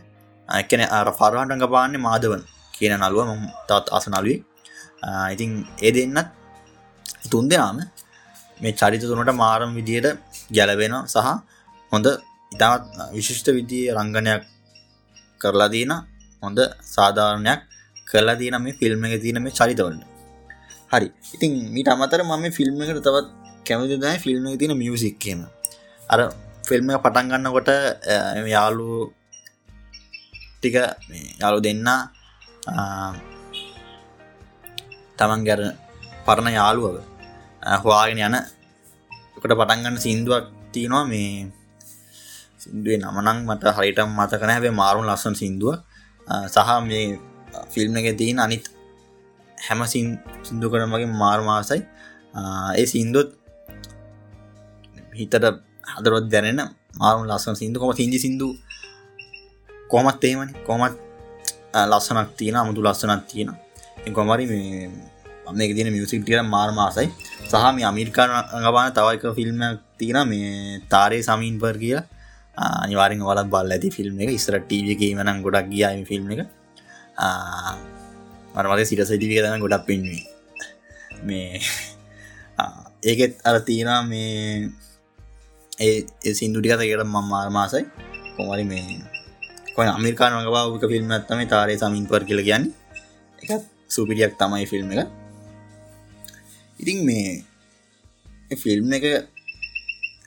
[0.49, 2.43] එකන අර ෆරහන්ටඟ පාන්නේ මාදවන්
[2.77, 3.29] කියන නළුව.
[3.39, 4.39] ම තත් අස නලුවේ
[5.35, 5.51] ඉතින්
[5.87, 6.29] ඒ දෙන්නත්
[7.31, 7.79] තුන් දෙනාම
[8.62, 10.09] මේ චරිත තුනට මාරම් විදියට
[10.57, 11.29] ගැලවෙන සහ
[11.93, 12.07] හොඳ
[12.53, 12.83] ඉතාත්
[13.17, 14.43] විශිෂ්ට විදිය රංගනයක්
[15.43, 15.93] කරලා දීන
[16.43, 17.61] හොඳ සාධාරණයක්
[18.07, 20.03] කරලා දීන මේ ෆිල්ම් එක තියන මේ චරිතවලට
[20.93, 21.09] හරි.
[21.35, 23.27] ඉතින් මීට අමතර මම ෆිල්ම් එකට තවත්
[23.67, 25.41] කැමති දයි ෆිල්ම් එක තින මියසික් කියම
[26.13, 26.21] අර
[26.69, 27.71] ෆිල්ම් එක පටන් ගන්නකොට
[28.47, 28.91] යාලු
[30.55, 30.77] ටික
[31.41, 31.89] යාලු දෙන්න
[35.19, 35.63] තමන් ගැර
[36.27, 36.97] පරණ යාළුවව
[37.83, 38.37] හවාගෙන යන
[39.37, 41.51] කට පටන්ගන්න සින්දුවක් තියෙනවා මේ
[42.62, 45.75] සිින්දුවේ නමනං මට හරිටම් මතකන හැබේ මාරුන් ලස්සන සිින්දුව.
[46.54, 47.19] සහ මේ
[47.73, 48.64] ෆිල්ම් එක තියෙන අනිත්
[49.59, 51.81] හැම සිින්දු කරමගේ මාර්මාසයි
[52.78, 53.28] ඒ සින්දුත්
[55.19, 55.35] හිතට
[55.95, 56.61] හදරොත් දැනෙන
[57.01, 57.77] මාරුන් ලස්සන සිින්දු.
[57.81, 58.48] කොම සිංජි සිින්දු?
[59.92, 60.96] කොමත් ඒමනි කොමත්
[61.90, 63.51] ලස්සනක් තියෙන අමුතු ලස්සනක් තියෙන.
[64.11, 67.09] කොමරි මේ තින මියසික් ටිය මාර්මාසයි
[67.51, 69.61] සහ මේ අමිරිකාන අඟපාන තවයික ෆිල්ම්
[69.98, 71.98] තියෙන මේ තාරය සමීන් පර් කිය
[72.57, 74.31] අනිවාරෙන් වලත් බල් ඇති ෆිල්ම් එක.
[74.31, 76.41] ඉස්ර ටීවකීමනම් ගොඩක් ගියම ෆිල්ම් එක.
[78.55, 80.23] මරමගේ සිට සටික දන ගොඩක් පෙන්වේ
[81.25, 81.61] මේ
[83.03, 84.69] ඒකෙත් අර තියෙන මේ
[85.81, 87.85] ඒ සිින්දුටිකත එකට මම් මාර්මාසයි
[88.37, 89.01] කොමරි මේ
[89.75, 92.65] කොයි අමිරිකාන වගවාක ෆිල්ම් ඇත්තම තාරය සමින් පර් කියල කියන්න.
[93.38, 95.09] එකත් සුපිරියක් තමයි ෆිල්ම් එක.
[96.81, 97.45] ඉතින් මේ
[98.62, 99.05] ෆිල්ම් එක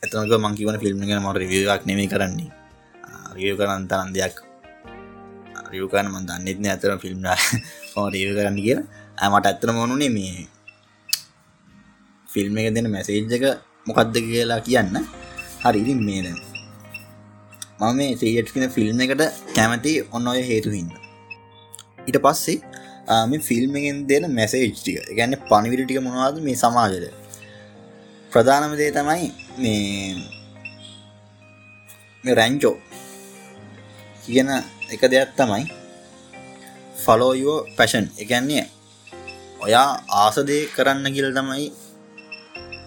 [0.06, 2.52] ඇතනක මංකිවන ෆිල්ම් එක මට රිවියක් නෙමේ කරන්නේ.
[3.36, 4.36] රිය කරන්න තරන් දෙයක්
[5.72, 7.20] රියකන මන් දන්නෙත්න ඇතර ෆිල්ම්
[8.14, 8.78] රිය කරන්න කිය
[9.18, 10.48] ඇමට ඇත්තන මොනුනේ මේ
[12.28, 13.46] ෆිල්ම් එක දෙන මැසේජ්ජක
[13.88, 14.96] මොකක්ද කියලා කියන්න.
[15.64, 16.28] හරි ඉතින් මේද
[17.80, 19.24] මම මේ සේට්කෙන ෆිල්ම් එකට
[19.56, 20.92] කැමති ඔන්න ඔය හේතුහින්ද
[22.08, 22.58] ඊට පස්සේ
[23.26, 26.38] මේ ෆිල්ම් එකෙන් දෙන මැසේජ්ටික ගැන්න පනිවිරිටික මොනවාද?
[26.40, 27.06] මේ සමාජද
[28.32, 29.28] ප්‍රධානම දේ තමයි
[29.62, 30.16] මේ
[32.40, 32.76] රැංචෝ
[34.24, 34.50] කියන
[34.94, 35.64] එක දෙයක් තමයි
[37.04, 38.66] ෆලෝයෝ පැෂන් එකන්නේ
[39.66, 39.90] ඔයා
[40.22, 41.66] ආසදය කරන්න කියල තමයි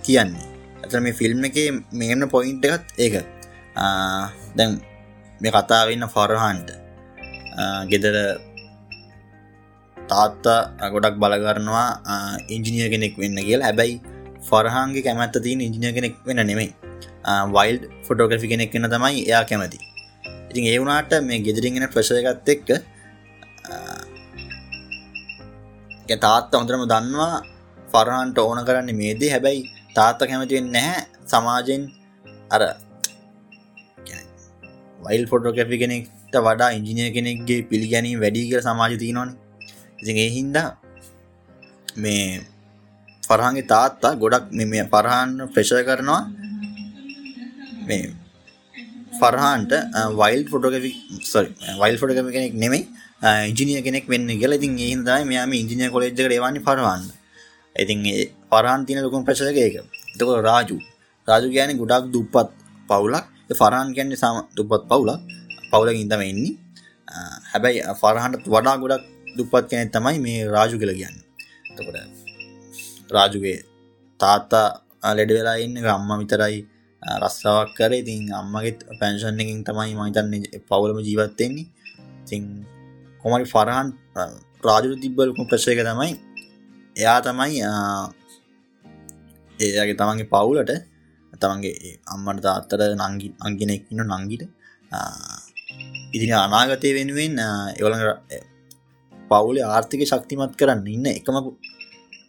[0.05, 0.47] කියන්නේ.
[0.83, 1.57] ඇත මේ ෆිල්ම් එක
[1.99, 3.15] මේන පොයින්ට් එකත් ඒක.
[4.57, 4.71] දැන්
[5.41, 6.69] මේ කතාවන්න ෆොරහන්ට
[7.91, 8.17] ගෙදර
[9.97, 10.61] තාත්තා
[10.93, 11.89] ගොඩක් බලගරනවා
[12.55, 13.69] ඉංජිනිය කෙනෙක් වෙන්න කියලා.
[13.71, 13.97] හැබැයි
[14.49, 16.71] ෆරහන්ගේ කැමැත්ත තින් ඉංජිනිය කෙනෙක් වෙන නෙමෙයි.
[17.57, 19.79] වයිල්ඩ් ෆොටෝග්‍රෆි කෙනෙක් වෙන තමයි එයා කැමති.
[20.51, 22.69] ඉතින් ඒ වුණට මේ ගෙදරිගෙන ප්‍රශයගත් එක්ක
[26.27, 27.35] තාත්ත හොඳරම දන්නවා
[27.93, 29.63] ෆරහන්ට ඕන කරන්න මේදේ හැබැයි
[29.97, 31.01] තාත්ත කැමතිවෙන් නැහැ
[31.33, 31.83] සමාජෙන්.
[32.51, 32.63] අර
[35.07, 39.31] වයිල් ෆොටෝකැපි කෙනෙක්ට වඩා ඉංජිනිය කෙනෙක්ගේ පිළිගැනීම වැඩි කර සමාජ තියනොන
[40.01, 40.69] ඉති ඒ හින්දා
[41.97, 42.23] මේ
[43.29, 46.23] පරහන්ගේ තාත්තා ගොඩක් මෙ පරහන් ප්‍රශ කරනවා.
[47.89, 48.07] මේ
[49.21, 49.73] ෆරහන්ට
[50.21, 50.91] වයිල් ෆොටෝකි
[51.83, 52.81] වයිල් ෆොටෝකම කෙනෙක් නෙමයි
[53.51, 54.53] ඉජිනිය කෙනෙක් වෙන්න කියල.
[54.59, 57.03] ඉතින් ඒහිදයි මෙයාම ඉජිනිය කොලෙජ්ක ඒවන්නේ පරවන්න
[57.77, 57.99] ඉතින්
[58.53, 59.77] පරහන් තින ලොකුම් ප්‍රශක එක
[60.15, 60.77] එතක රාජු.
[61.29, 62.49] රාජු ගෑන ගොඩක් දුප්පත්
[62.89, 63.27] පවුලක්.
[63.61, 65.21] ෆරාන් ගැන්න සම දුපත් පවුලක්.
[65.73, 66.55] පවුල ඉදම එන්නේ
[67.53, 69.05] හැබැයි ෆරහන්ට වඩා ගොඩක්
[69.37, 71.17] දුපත් කෙනෙ තමයි මේ රාජු කියල කියන්න.
[71.77, 72.18] තකොට
[73.09, 73.59] රාජුගේ
[74.21, 74.67] තාත්තා
[75.19, 75.77] ලෙඩ වෙලා ඉන්න.
[75.89, 76.59] අම්ම විතරයි
[77.23, 77.93] රස්සාවක් කර.
[78.03, 81.67] ඉතින් අම්මගෙත් පැන්ෂන් එකින් තමයි මහිතන්න පවුලම ජීවත්තෙන්නේ
[82.29, 82.43] තින්
[83.23, 83.89] කොමරි ෆරහන්
[84.63, 86.13] රාජු තිබ්බලකුම ප්‍රශයක තමයි.
[86.97, 87.59] එයා තමයි
[89.59, 90.73] ඒගේ තමන්ගේ පවුලට
[91.33, 94.45] තමන්ගේ අම්මට තාත්තර නංගි අංගෙනෙක් ඉන්න නංගිට
[96.15, 97.35] ඉතින් අනාගතය වෙනුවෙන්
[97.79, 97.95] එවල
[99.31, 101.37] පවුලේ ආර්ථික ශක්තිමත් කරන්න ඉන්න එකම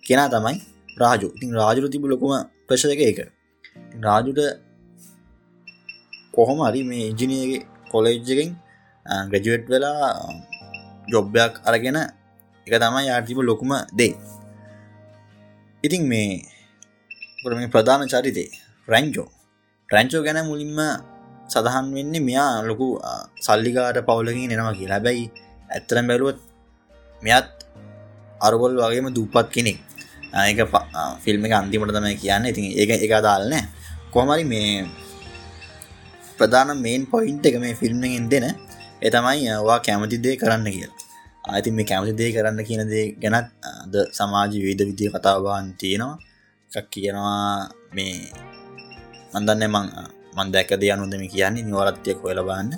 [0.09, 0.57] කෙනා තමයි
[1.01, 1.27] රාජු.
[1.35, 2.31] ඉතින් රාජුර තිබ ලොකුම
[2.67, 3.19] ප්‍රශක එක
[4.05, 4.39] රාජුට
[6.35, 8.49] කොහොම හරි මේ ඉජිනියගේ කොලෙජ්ජකින්
[9.31, 10.09] ග්‍රජුවට් වෙලා
[11.11, 11.97] ජොබ්යක් අරගෙන
[12.67, 14.13] එක තමයි ආර්තිබ ලොකුම දේ.
[15.83, 16.45] ඉතින් මේ
[17.57, 18.49] මේ ප්‍රධාන චරිතේ?
[18.87, 19.27] රැංචෝ.
[19.89, 20.79] රැංචෝ ගැන මුලින්ම
[21.51, 22.87] සඳහන් වෙන්නේ මෙයා ලොකු
[23.45, 24.97] සල්ලිකාට පවුලකින් එනවා කියලා.
[24.97, 25.25] හැබැයි
[25.69, 26.39] ඇත්තරම් බැලුවත්
[27.21, 27.49] මෙයත්
[28.41, 29.88] අරගොල් වගේම දුපත් කෙනෙක්.
[30.33, 30.59] ඒක
[31.23, 32.45] ෆිල්ම් එක අන්තිමට තමයි කියන්න.
[32.51, 33.63] ඉතින් ඒක එක දාලනෑ
[34.13, 34.85] කොමරි මේ
[36.37, 38.45] ප්‍රධාන මේන් පොයින්ට එක මේ ෆිල්ම්ෙන් දෙන
[39.01, 40.95] එතමයි වා කැමති දේ කරන්න කියලා.
[41.53, 43.49] අයිති මේ කැමති දේ කරන්න කියන දේ ගැනත්
[43.91, 46.17] ද සමාජ වීද විදිය කතාවාන් තියෙනවා.
[46.71, 48.13] එකක් කියනවා මේ
[49.33, 49.85] මන්දන්න මං
[50.37, 51.65] මන් දැක දේ අනුදම කියන්නේ.
[51.67, 52.69] නිවරත්තියක් හොල බන්න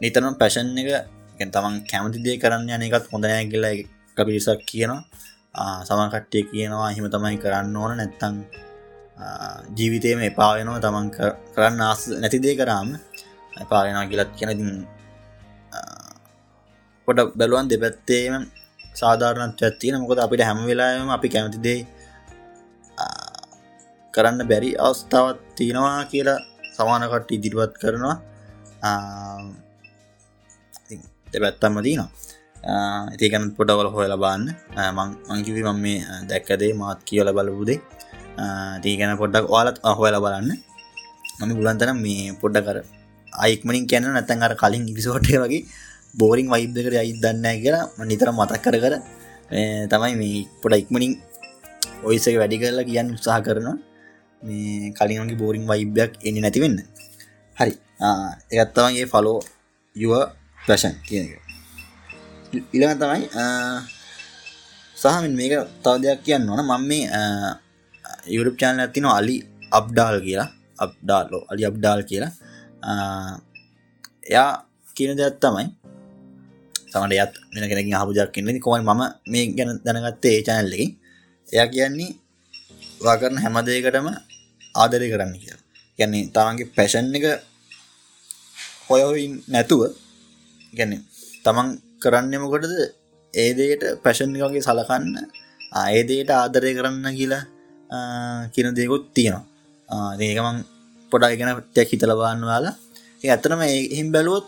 [0.00, 3.74] නිතරම පැෂන් එක ගැ තමන් කැමති දේ කරන්න යන එකත් හොඳනය කියලා
[4.16, 5.02] කපිරිසක් කියනවා.
[5.86, 7.92] සමකට්ටය කියනවා හිම තමයි කරන්න ඕන.
[8.00, 8.36] නැත්තං
[9.76, 11.08] ජීවිතයම එපාවෙනවා තමන්
[11.54, 12.88] කරන්න ආස නැතිදේ කරාම
[13.62, 14.70] එපාවෙනවා කියලත් කියැනතින්
[17.08, 18.34] පොට බැලුවන් දෙපැත්තේම
[19.00, 21.80] සාධාරණත් ඇත්තින මොකද අපිට හැම වෙලාම අපි කැමතිදේ
[24.14, 26.40] කරන්න බැරි අවස්ථාවත් තියෙනවා කියලා
[26.76, 28.16] සමානකට ඉදිරිපත් කරනවා.
[31.32, 32.10] දෙපැත්තම්ම තියනවා.
[32.62, 34.44] ඒකන පොටවල හොයල බාන්න
[35.28, 35.98] මංකිවි මම මේ
[36.30, 37.78] දැක්කදේ මාත් කියල බලපුදේ
[38.82, 40.50] තීගැන පොඩ්ඩක් ඔයාලත් අහොයල බලන්න.
[41.40, 42.78] මම ගුලන්තන මේ පොඩ්ඩ කර
[43.32, 45.66] අයික්මනින් කියන්න නැතන් අර කලින් ඉවිසෝටය වගේ
[46.14, 48.94] බෝරිං වයිබ්දකට අයි දන්න කියලා නිතර මතක් කර කර
[49.90, 51.12] තමයි මේ පොඩ ඉක්මනින්
[52.04, 53.76] ඔයිසක වැඩි කරලා කියන්න උත්සාහ කරනවා.
[54.42, 56.78] මේ කලින්ගේ බෝරිං වයිබ්යක් එන්න නැතිවෙන්න
[57.56, 57.74] හරි.
[58.52, 59.38] එකත්තවගේ ෆලෝ
[59.96, 60.14] යුව
[60.66, 61.41] ප්‍රශන් කියන එක.
[62.52, 63.24] ඉළඟ තමයි
[64.96, 65.52] සහමින් මේක
[65.84, 66.60] තව දෙයක් කියන්න ඕන.
[66.62, 67.04] මම මේ
[68.28, 69.36] යුරප් චානල ඇතින අලි
[69.72, 70.50] අබ්ඩාල් කියලා.
[70.84, 72.32] අබ්ඩාලෝ අලි අබ්ඩාල් කියලා.
[74.28, 74.50] එයා
[74.96, 75.66] කියන දෙයක් තමයි
[76.92, 80.90] තමට යත් මෙන කෙනකින් හපුජක් කියන්නේ කොමයි මම මේ ගැන දැනගත්තේ ඒ චැනල්ලකින්
[81.48, 82.10] එයා කියන්නේ
[83.04, 84.08] වා කරන හැමදයකටම
[84.74, 85.56] ආදරය කරන්න කිය
[85.98, 87.26] ගැන්නේ තමන්ගේ පැෂන් එක
[88.88, 89.80] හොයවින් නැතුව
[90.74, 90.92] ගැන
[91.44, 91.68] තමන්
[92.02, 92.74] කරන්නමකොටද
[93.34, 95.16] ඒදයට පැෂන් වගේ සලකන්න
[95.90, 97.44] ඒදයට ආදරය කරන්න කියලා
[98.52, 99.44] කියන දෙකුත් තියෙනවා.
[100.20, 100.58] ඒකමං
[101.12, 102.74] පොඩා ගෙන ටැක් හිතලබන්න වාලා.
[103.24, 104.46] ඒ ඇතනම එහිම් බැලුවොත්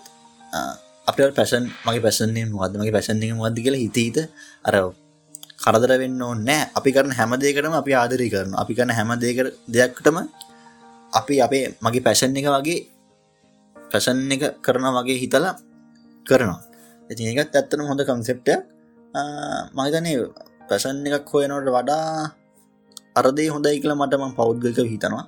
[1.07, 4.19] අප පැසන් මගේ පැසන්නේ මොද මගේ පැසන්නේ මද කියලා හිතීත
[4.65, 4.75] අර
[5.57, 9.39] කරදර වෙන්න නෑ අපි කරන හැමදේකටම අපි ආදරී කරන අපි කරන හැම දේක
[9.69, 10.17] දෙයක්ටම
[11.13, 12.81] අපි අපේ මගේ පැෂන් එක වගේ
[13.77, 15.55] පැෂන් එක කරන වගේ හිතලා
[16.27, 16.74] කරනවා.
[17.09, 18.61] ඇති ඒකත් ඇත්තන හොඳ කන්සෙප්ටයක්
[19.77, 20.17] මහිතනේ
[20.69, 22.07] පැෂන් එකක් හොයනවට වඩා
[23.15, 25.25] අරදේ හොඳයි කියලා මට මං පෞද්ගක හිතනවා.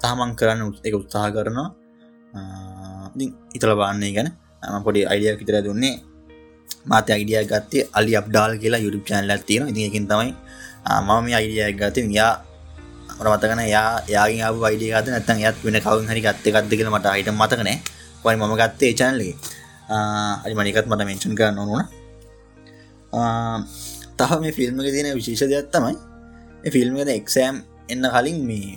[0.00, 1.68] තහමං කරන්න එක උත්සාහ කරනවා.
[3.56, 4.28] ඉතල බාන්නේ ගැන.
[4.72, 5.94] ම පොඩි අයිඩිය විතර දුන්නේ.
[6.86, 10.32] මාත අයිඩිය ගත්තේ අලි අප්ඩාල් කියලා යුඩු චැනල තියෙන ඉතිකින් තමයි
[10.98, 12.34] මම මේ අයිඩිය ගත යා
[13.24, 17.06] මතකන යා යාගේ ආ වයිඩිය ගත නැතන් යත් වෙන කවන් හරි ගත්ත ගත්ද කියල මට
[17.14, 17.76] අයිට මතකනෑ
[18.24, 19.34] වයි මම ගත්තේ චැනලගේ
[19.88, 21.84] අරි මනිකත් මට මෙන්ෂන් කරන්න ඕන
[24.18, 25.96] තහ මේ ෆිල්ම්ක තියෙන විශේෂ දෙයක් තමයි
[26.70, 27.56] ෆිල්ම්ද එක්සෑම්
[27.88, 28.76] එන්න කලින් මේ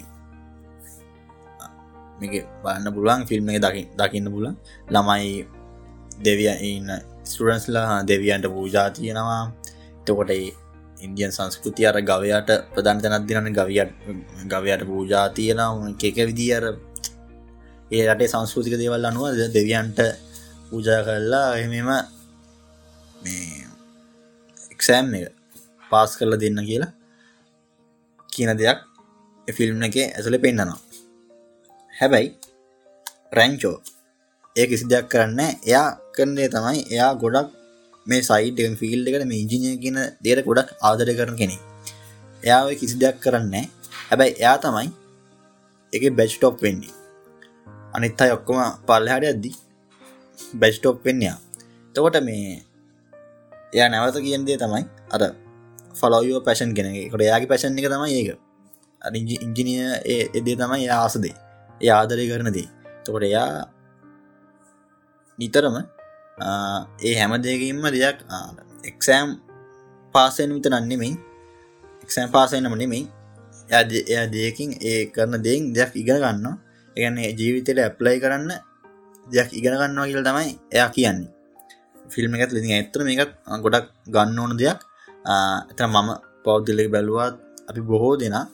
[2.20, 4.56] මේක බන්න පුළුවන් ෆිල්ම් එක දකි දකින්න පුලන්
[4.90, 5.32] ළමයි
[6.20, 6.90] දෙවිය ඉන්න
[7.24, 9.44] ස්ටරන්ස්ලා දෙවියන්ට පූජා තියෙනවා.
[10.00, 10.32] එතකොට
[11.02, 13.92] ඉන්දියන් සංස්කෘතිය අර ගවයාට ප්‍රධාන තැනත් දිනන ගවියට
[14.46, 15.94] ගවයට පූජා තියෙනවා.
[15.94, 16.64] කෙක විදිර
[17.92, 20.00] ඒ රටේ සංස්කෘතික දේවල් අනුව දෙවියන්ට
[20.72, 21.90] පූජා කරලා එහෙමම
[23.24, 23.66] මේ
[24.74, 25.34] එක්සෑම් එක
[25.92, 26.92] පාස් කරලා දෙන්න කියලා
[28.30, 28.80] කියන දෙයක්
[29.48, 30.80] ෆිල්ම් එක ඇසල පෙන්න්නනවා
[31.94, 32.30] හැබැයි
[33.32, 33.76] රැංචෝ
[34.56, 37.50] ඒ කිසි දෙයක් කරන්න එයා කරන්නේ තමයි එයා ගොඩක්
[38.06, 41.58] මේ සයිට ෆිල් එකට මේ ඉංජිනය කියන දේට ගොඩක් ආදරය කරන කෙනෙ
[42.44, 43.56] එයා කිසි දෙයක් කරන්න
[44.08, 44.90] හැබැයි එයා තමයි
[45.94, 46.94] එක බැච්ටොප් වෙන්නේ.
[47.94, 49.52] අනිත් අයි ඔක්කොම පල්ලහට ඇද්දි
[50.54, 51.38] බැච්ටොප් වෙන්නයා
[51.96, 52.64] තකොට මේ
[53.74, 55.24] එයා නැවත කියන්දේ තමයි අර
[55.96, 58.30] ෆලෝයෝ පැෂන් කෙනගේ කොට යාගේ පැෂන් එක තමයි ඒක.
[59.38, 59.82] ඉංජිනිය
[60.38, 61.36] එදේ තමයි ආසදේ
[61.82, 62.68] ඒ ආදරය කරනදී
[63.06, 63.50] තකොට එයා
[65.40, 65.78] නිතරම
[67.02, 68.18] ඒ හැම දෙකින්ම දෙයක්
[68.84, 69.30] එක්සෑම්
[70.16, 71.16] පාසයෙන් විත නන්නෙමින්
[72.04, 73.06] එක්සෑම් පාසයනම නෙමෙයි.
[73.70, 76.48] එයා දෙයකින් ඒ කරන දෙයින් දෙයක් ඉගෙන ගන්න
[76.98, 78.52] ඒගන්නේ ජීවිතයට ඇප්ලයි කරන්න
[79.32, 81.30] දෙයක් ඉගෙන ගන්නවා කියල තමයි එයා කියන්නේ.
[82.06, 83.32] ෆිල්ම් එකත් ලිති ඇත්තර මේකත්
[83.64, 84.80] ගොඩක් ගන්න ඕන දෙයක්.
[85.72, 86.10] එතන මම
[86.46, 87.36] පෞද්දිලෙක් බැලුවත්
[87.70, 88.46] අපි බොහෝ දෙනා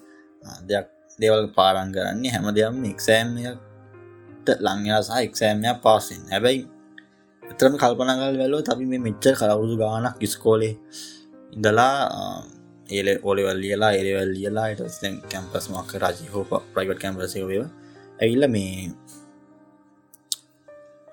[0.64, 0.88] දෙයක්
[1.20, 3.30] දෙවල් පාරං කරන්නේ හැම දෙයම් එක්සෑම්
[4.66, 6.62] ලංයා සහ එක්සෑම්යක් පාසෙන් හැබැයි
[7.44, 10.76] එතරම කල්පනගල් වැලෝ අපි මේ මෙච්චර කලවුරුදු ගානක් ස්කෝලේ
[11.54, 11.96] ඉඳලා
[12.90, 17.66] ඒල ඔලෙවල් ලියලා එරවල් ලියලා ට කැම්පස් මක් රජ හෝප ප්‍රයිවට් කැම්පසය වේ
[18.22, 18.72] ඇවිල්ල මේ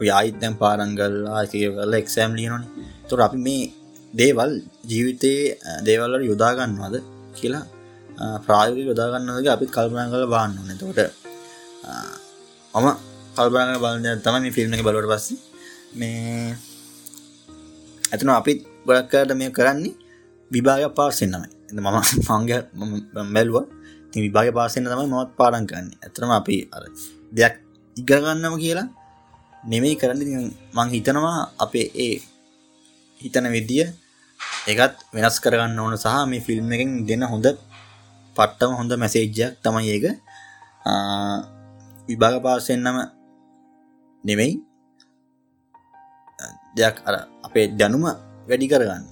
[0.00, 2.66] යායිත් දැම් පාරංගල්ලා කියවල එක්සෑම් ලියනොනි
[3.08, 3.64] තුර අපි මේ
[4.14, 4.52] දේවල්
[4.84, 6.96] ජීවිතයේ දේවල්ලට යොදාගන්නවාද
[7.34, 7.64] කියලා
[8.40, 11.00] ප්‍රායෝග යොදාගන්නද අපිත් කල්පනා කළ බාන්න නතකොට
[12.74, 12.88] මම
[13.36, 15.38] කල්පනාග බලන්න තම මේ ෆිල්ම් එක බලවට පස්සේ
[15.94, 16.54] මේ
[18.04, 19.94] ඇතන අපිත් ගොඩක්කට මේ කරන්නේ
[20.50, 21.88] විභාග පාසෙන්න්නමයි මම
[22.30, 22.50] මංග
[23.26, 23.66] බැලුව.
[24.10, 25.98] ති විභාග පාසෙන්න්න තමයි මත් පාඩන් කරන්නේ.
[25.98, 26.82] ඇතරම අපි අර
[27.32, 27.54] දෙයක්
[27.96, 28.86] ඉගරගන්නම කියලා
[29.64, 30.20] නෙමෙයි කරන්න
[30.76, 32.16] මං හිතනවා අපේ ඒ
[33.20, 33.86] හිතන විදිිය
[34.66, 37.46] එකත් වෙනස් කරගන්න ඕන සහ මේ ෆිල්ම් එකෙන් දෙන්න හොඳ
[38.36, 40.06] පට්ටම හොඳ මැසේජ්ජයක් තමයි ඒක.
[42.08, 42.98] විභාග පාසෙන්න්නම
[44.24, 44.52] නෙමෙයි.
[46.76, 47.14] දෙයක් අර
[47.46, 48.04] අපේ දැනුම
[48.48, 49.04] වැඩි කරගන්න.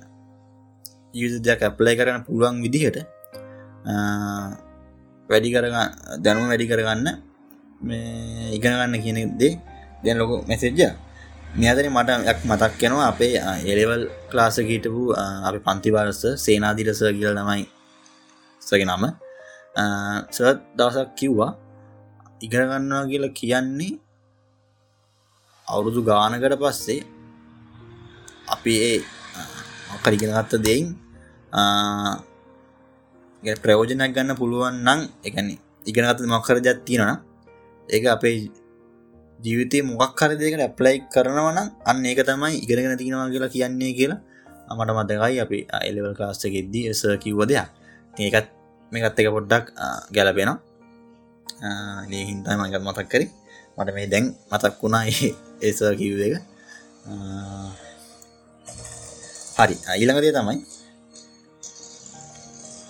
[1.14, 2.98] යුද දෙයක් ඇප්ලයි කරන්න පුළුවන් විදිහට
[5.28, 5.90] වැඩි කරගන්න
[6.24, 7.08] දැනුම වැඩි කරගන්න
[7.80, 9.54] මේ ඉගනගන්න කියන දේ
[10.02, 10.80] දැන් ලොක මැසෙජ්ජ
[11.54, 15.02] මෙතන මට යක් මතක් කෙනවා අපේ එලෙවල් ක්ලාසක හිටපු
[15.46, 17.64] අපි පන්තිවාරස සේනාදිරස කියල නමයි
[18.62, 19.04] සගේ නම.
[20.30, 21.50] සත් දවසක් කිව්වා
[22.40, 23.92] ඉගරගන්නවා කියලා කියන්නේ
[25.66, 27.00] අවුරුදු ගානකට පස්සේ
[28.48, 28.98] අපි ඒ
[30.02, 30.86] කරිගෙනගත්ත දෙයින්
[33.62, 35.46] ප්‍රයෝජනයක් ගන්න පුළුවන් නං එකන
[35.86, 37.12] ඉගෙනගත මොක්කර ජත්තිනන
[37.88, 38.36] ඒක අපේ
[39.44, 41.58] ජීවිතය මොක් කර දෙකට ඇප්ලයි කරනවන
[41.90, 44.20] අන්න ඒක තමයි ඉගෙනගෙන තියෙනවා කියලා කියන්නේ කියලා.
[44.70, 47.68] අමට මතකයි අපි එලවල් කාස්ටගෙද්දී එස කිව්ව දෙයක්.
[48.24, 48.48] ඒකත්
[48.92, 49.66] මේකත් එක පොඩ්ඩක්
[50.14, 50.58] ගැලපෙනවා
[52.12, 53.26] ඒ හින්තයි මගත් මතක් කරි.
[53.76, 55.02] මට මේ දැන් මතක් වුණා
[55.66, 56.34] ඒස කිව් එක.
[59.58, 59.76] හරි.
[59.98, 60.58] ඊළඟදේ තමයි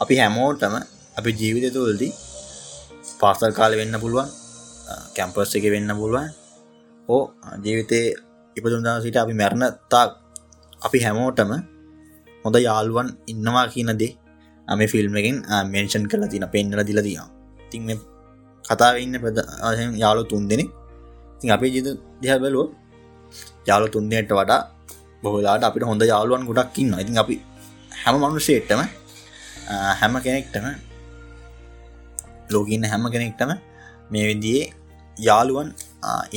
[0.02, 0.74] අපි හැමෝටම
[1.18, 2.12] අපි ජීවිත තුල්දී
[3.20, 4.28] පාසල් කාල වෙන්න පුළුවන්.
[5.16, 6.28] කැම්පස් එක වෙන්න පුළුවන්.
[7.08, 7.24] ඕ
[7.64, 8.06] ජීවිතේ
[8.56, 10.06] ඉපදුන්දා සිට අපි මැරණ තා
[10.80, 11.52] අපි හැමෝටම
[12.44, 14.12] හොඳ යාළුවන් ඉන්නවා කියන දේ
[14.68, 15.36] අම ෆිල්ම් එකින්
[15.66, 17.28] මේෂන් කල තින පෙන්න්නල දිල දියා
[17.70, 17.82] තින්
[18.64, 19.38] කතාව ඉන්න ප්‍රද
[19.96, 20.64] යාලු තුන් දෙනෙ
[21.40, 21.88] තින් අපේ ජීත
[22.22, 22.68] දිහ බැලුව
[23.66, 24.60] යාලු තුන්දයට වඩා
[25.22, 27.36] බොහලාට අපිට හොඳ යාලුවන් ගොඩක් ඉන්න ඉතින් අපි
[28.02, 28.80] හැම මනුෂේට්ටම
[29.98, 30.66] හැම කෙනෙක්ටම
[32.50, 33.50] ලෝකන්න හැම කෙනෙක්ටම
[34.10, 34.66] මේ විදියේ
[35.16, 35.68] යාළුවන්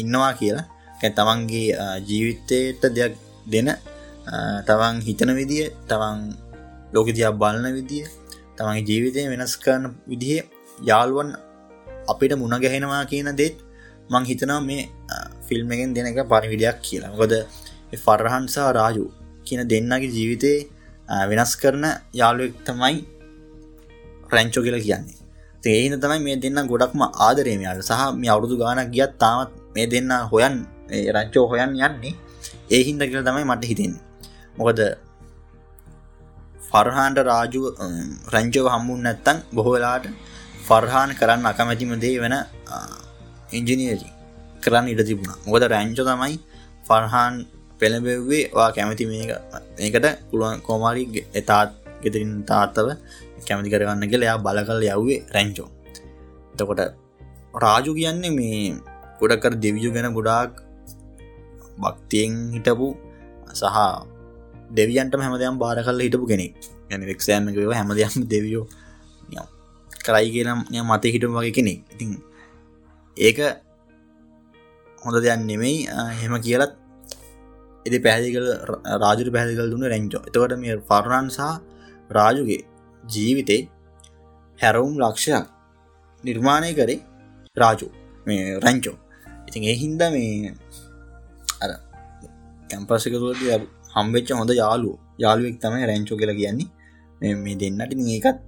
[0.01, 0.65] ඉන්නවා කියලා.
[1.01, 1.67] කැ තමන්ගේ
[2.09, 3.13] ජීවිතයට දෙයක්
[3.53, 3.69] දෙන
[4.67, 6.19] තවන් හිතන විදිය තවන්
[6.93, 8.05] ලෝක දියක් බලන විදිය
[8.57, 10.43] තමන්ගේ ජීවිතය වෙනස් කරන විදිහ
[10.89, 11.29] යාළුවන්
[12.11, 13.57] අපිට මුණ ගැහෙනවා කියන දෙත්
[14.13, 14.83] මං හිතනවා මේ
[15.47, 17.13] ෆිල්ම් එකෙන් දෙන එක පරිවිඩයක් කියලා.
[17.19, 17.33] ගොද
[18.05, 19.05] ෆර්හන්සා රාජු
[19.47, 20.57] කියන දෙන්නගේ ජීවිතේ
[21.29, 21.85] වෙනස් කරන
[22.21, 22.97] යාළුවෙක් තමයි
[24.29, 25.24] ප්‍රංචෝ කියලා කියන්නේ.
[25.65, 30.55] ඒහින තමයි මේ දෙන්න ගොඩක්ම ආදරේමයාට සහ මේ අවුරුදු ගානක් ගියත් තාමත් මේ දෙන්න හොයන්
[31.15, 32.13] රංචෝ හොයන් යන්නේ
[32.77, 34.03] ඒහින්ද කියල තමයි මට හිතෙන්නේ.
[34.59, 34.79] මොකද
[36.69, 37.61] ෆර්හාන්ට රාජු
[38.33, 40.05] රංචෝ හම්මුන් නැත්තන් බොහෝවෙලාට
[40.67, 42.35] ෆර්හාන් කරන්න අකමැතිම දේ වෙන
[43.57, 44.09] ඉංජිනියරි
[44.63, 45.33] කරන්න ඉඩ තිබුණ.
[45.45, 46.35] මොකද රැංචෝ තමයි
[46.87, 47.33] ෆර්හාන්
[47.79, 49.31] පෙළබෙව්වේ වා කැමති මේක
[49.85, 51.03] ඒකට පුළුවන් කෝමාරි
[51.41, 51.69] එතාත්
[52.03, 52.87] ගෙතරින් තාත්තව
[53.47, 55.69] කැමති කරගන්න කියලා එයා බල කල් යව්වේ රැංචෝ.
[56.53, 56.81] එතකොට
[57.63, 58.61] රාජු කියන්නේ මේ
[59.19, 60.51] ගොඩකර දෙවියු ගැන ගොඩාක්
[61.83, 62.87] භක්තියෙන් හිටපු
[63.59, 63.77] සහ
[64.77, 66.55] දෙවියන්ට හැමදයම් බාර කල්ල හිටපු කෙනෙක්.
[66.89, 68.65] ගැන වෙක්ෂෑම එකව හැමදයම් දෙවියෝ
[70.05, 71.79] කරයි කියනම් මතය හිටම වගේ කෙනෙක්.
[71.93, 72.09] ඉතින්
[73.17, 73.39] ඒක
[75.03, 75.77] හොඳ දෙයක් නෙමෙයි.
[76.21, 76.73] හෙම කියලත්
[77.85, 78.45] එති පැහදිකල
[79.03, 81.41] රාජු පැහදිකල් දුන්න රැංචෝ එතකට මේ ෆර්ණන් සහ
[82.17, 82.61] රාජුගේ
[83.13, 83.61] ජීවිතේ
[84.59, 85.45] හැරවුම් ලක්ෂයක්
[86.23, 86.99] නිර්මාණය කරේ
[87.61, 87.87] රාජු
[88.27, 88.97] මේ රංචෝ.
[89.47, 90.53] ඉතින් ඒ හින්ද මේ
[91.63, 91.71] අර
[92.69, 93.41] කැම්පසිකතුලද
[93.95, 94.91] හම්බෙච්ච හොඳ යාලු
[95.23, 96.69] යාළුවෙක් තමයි රැංචෝ කියලා කියන්නේ.
[97.43, 98.39] මේ දෙන්නට ඒකත්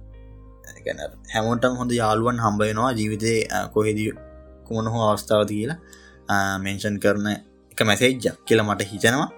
[0.86, 0.98] ගැන
[1.34, 3.32] හැමෝටම හොඳ යාළුවන් හම්බයනවා ජීවිතය
[3.74, 4.10] කොහෙදී
[4.66, 5.78] කුමන හෝ අවස්ථාවද කියලා
[6.64, 7.26] මෙන්ෂන් කරන
[7.72, 9.30] එක මැසේජ්ජක් කියලා මට හිතනවා.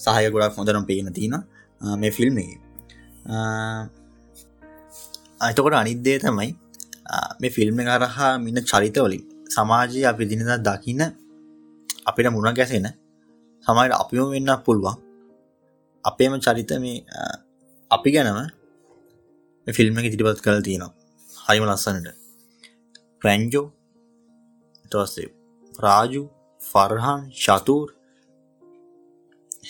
[0.00, 1.34] සහය ගොඩක් හොඳරම් පේන තියෙන
[2.00, 2.52] මේ ෆිල්ම් එක.
[5.40, 6.48] අතකොට අනිද්දේ තමයි
[7.40, 9.22] මේ ෆිල්ම් කරහා මින්න චරිතවලින්
[9.54, 11.02] සමාජයේ අපි දිනද දකින්න
[12.08, 12.86] අපිට මුණ ගැසෙන
[13.66, 14.96] සමයිට අපිම වෙන්න පුළුවන්.
[16.04, 17.04] අපේම චරිත මේ
[17.90, 18.38] අපි ගැනම
[19.66, 20.92] ෆිල්ම් එක ඉදිරිපත් කළ තියෙනවා.
[21.28, 22.08] හරිම ලස්සනට.
[23.20, 23.66] ප්‍රැන්ජෝ
[24.92, 25.28] තස්සේ
[25.74, 26.22] රාජු
[26.60, 27.88] ෆර්හන් ශතුූර්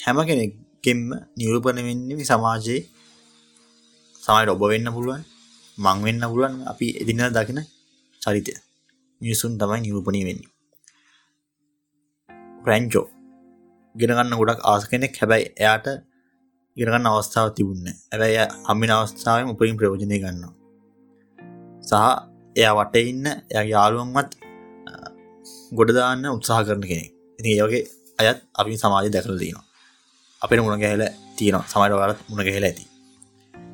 [0.03, 1.01] හැම කෙනෙක්ගෙන්ම
[1.37, 2.81] නිරූපණ වෙන්නේ සමාජයේ.
[4.23, 5.23] සමයිට ඔබ වෙන්න පුළුවන්.
[5.77, 7.59] මං වෙන්න පුළුවන් අපි එදින දකින
[8.21, 8.53] චරිතය.
[9.21, 10.51] මිනිසුන් තමයි නිරූපණී වෙන්නේ.
[12.63, 13.05] ප්‍රැන්චෝ
[13.95, 15.13] ගෙනගන්න ගොඩක් ආස කෙනෙක්.
[15.19, 15.87] හැබැයි එයාට
[16.77, 20.45] ගෙනගන්න අවස්ථාව තිබුන්න ඇැබැයි හම්මින අවස්ථාවෙන් උපරින් ප්‍රයෝජනය ගන්න
[21.83, 21.93] සහ
[22.55, 24.31] එයා වට ඉන්න එය යාළුවන්වත්
[25.77, 27.11] ගොඩදාන්න උත්සාහ කරන කෙනෙක්.
[27.39, 27.83] ඉති ඒවගේ
[28.19, 29.65] අයත් අපි සමාජය දැකල දීනවා
[30.41, 31.03] අපිට මුණ ගැහල
[31.37, 32.85] තියෙන සමයිට වලත් මුණ ගැහෙල ඇති.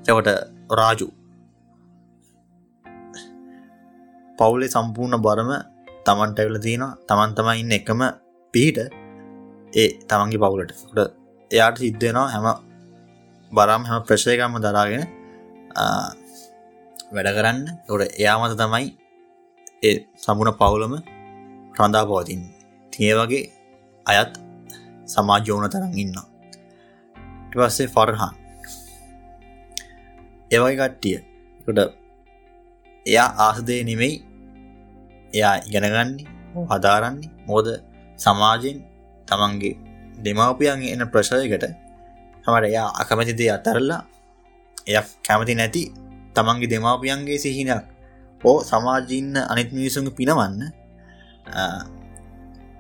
[0.06, 0.30] සැවට
[0.80, 1.08] රාජු.
[4.38, 5.52] පවුලේ සම්පූර්ණ බරම
[6.06, 8.02] තමන්ට ඇවල තියෙන තමන් තමයි ඉන්න එකම
[8.54, 8.80] පිහිට
[9.74, 10.72] ඒ තමන්ගේ පවුලට.
[11.52, 12.48] එයාට සිද්ධෙනවා හැම
[13.52, 15.04] බරම් හැම ප්‍රශයකම්ම දරාගෙන
[17.14, 17.60] වැඩ කරන්න.
[17.88, 18.88] තොට එයා මත තමයි
[19.84, 20.94] ඒ සමුණ පවුලම
[21.76, 22.42] රඳා පවතින්
[22.94, 23.46] තිය වගේ
[24.06, 24.34] අයත්
[25.08, 26.16] සමාජෝන තරන් ඉන්න
[27.52, 28.34] පස්සේ ෆර්හන්.
[30.52, 31.18] එවයි කට්ටිය.
[31.66, 31.80] කොට
[33.06, 34.27] එයා ආසදය නෙමෙයි
[35.34, 36.26] එයා ඉගෙනගන්නේ
[36.70, 37.30] හදාරන්නේ.
[37.48, 37.68] මෝද
[38.20, 38.78] සමාජයෙන්
[39.28, 39.76] තමන්ගේ
[40.24, 41.66] දෙමවපියන්ගේ එන ප්‍රශයකට
[42.46, 44.02] හමට එයා අකමැතිදේ අතරල්ලා
[44.88, 45.84] එය කැමති නැති
[46.36, 47.86] තමන්ගේ දෙමාපියන්ගේ සිහිනක්
[48.42, 50.62] හෝ සමාජීන්න අනිත් මිනිසුන් පිනවන්න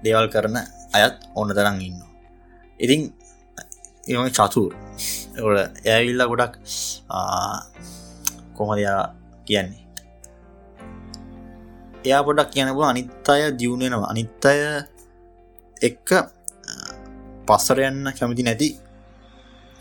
[0.03, 0.57] දේවල් කරන
[0.93, 1.99] අයත් ඕන්න තරන් ඉන්න
[2.79, 3.01] ඉතින්
[4.07, 4.71] එ චතුර.
[5.85, 6.53] ඇවිල්ල ගොඩක්
[8.55, 9.01] කොහොදයා
[9.47, 9.86] කියන්නේ
[12.07, 14.59] එයා පොඩක් කියනපු අනිත් අය දියුණෙනවා අනිත් අය
[15.81, 16.09] එක්ක
[17.47, 18.69] පස්සර යන්න කැමති නැති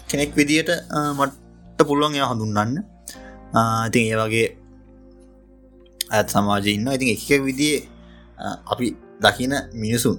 [0.08, 0.70] කෙනෙක් විදියට
[1.14, 2.72] මට පුළුවන් එය හඳුන්නන්න
[3.86, 4.48] ඉතින් ඒ වගේ
[6.10, 7.78] ඇත් සමාජය ඉන්න ඉතින් එක විදිේ
[8.66, 8.86] අපි
[9.22, 10.18] දකින මිනිසුන්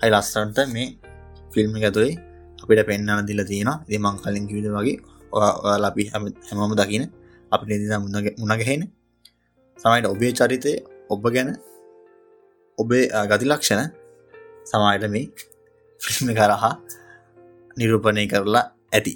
[0.00, 0.88] අයි ලස්සන්ට මේ
[1.52, 2.16] ෆිල්ම් ඇතුළේ
[2.58, 4.96] අපිට පෙන්න්නන දිල තියෙන දෙමං කලින් කිවිද වගේ
[5.78, 7.04] ලපි හැමම දකින
[7.52, 7.92] අපි නිදින
[8.40, 8.82] මුණගහෙන
[9.78, 10.72] සමයිට ඔබේ චරිතය
[11.10, 11.50] ඔබ ගැන
[12.78, 13.90] ඔබේ ගති ලක්ෂණ
[14.64, 15.26] සමයිට මේ
[16.00, 16.72] ෆිල්ම් කරහා
[17.76, 19.14] නිරූපණය කරලා ඇති.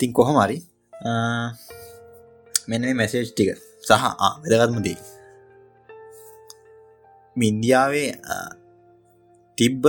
[0.00, 0.58] තින් කොහොමරි
[2.68, 3.50] මෙන මැසේජ් ටික
[3.82, 4.04] සහ
[4.42, 4.98] වෙදගත්මදී
[7.36, 8.10] මින්දියාවේ
[9.58, 9.84] තිබ්බ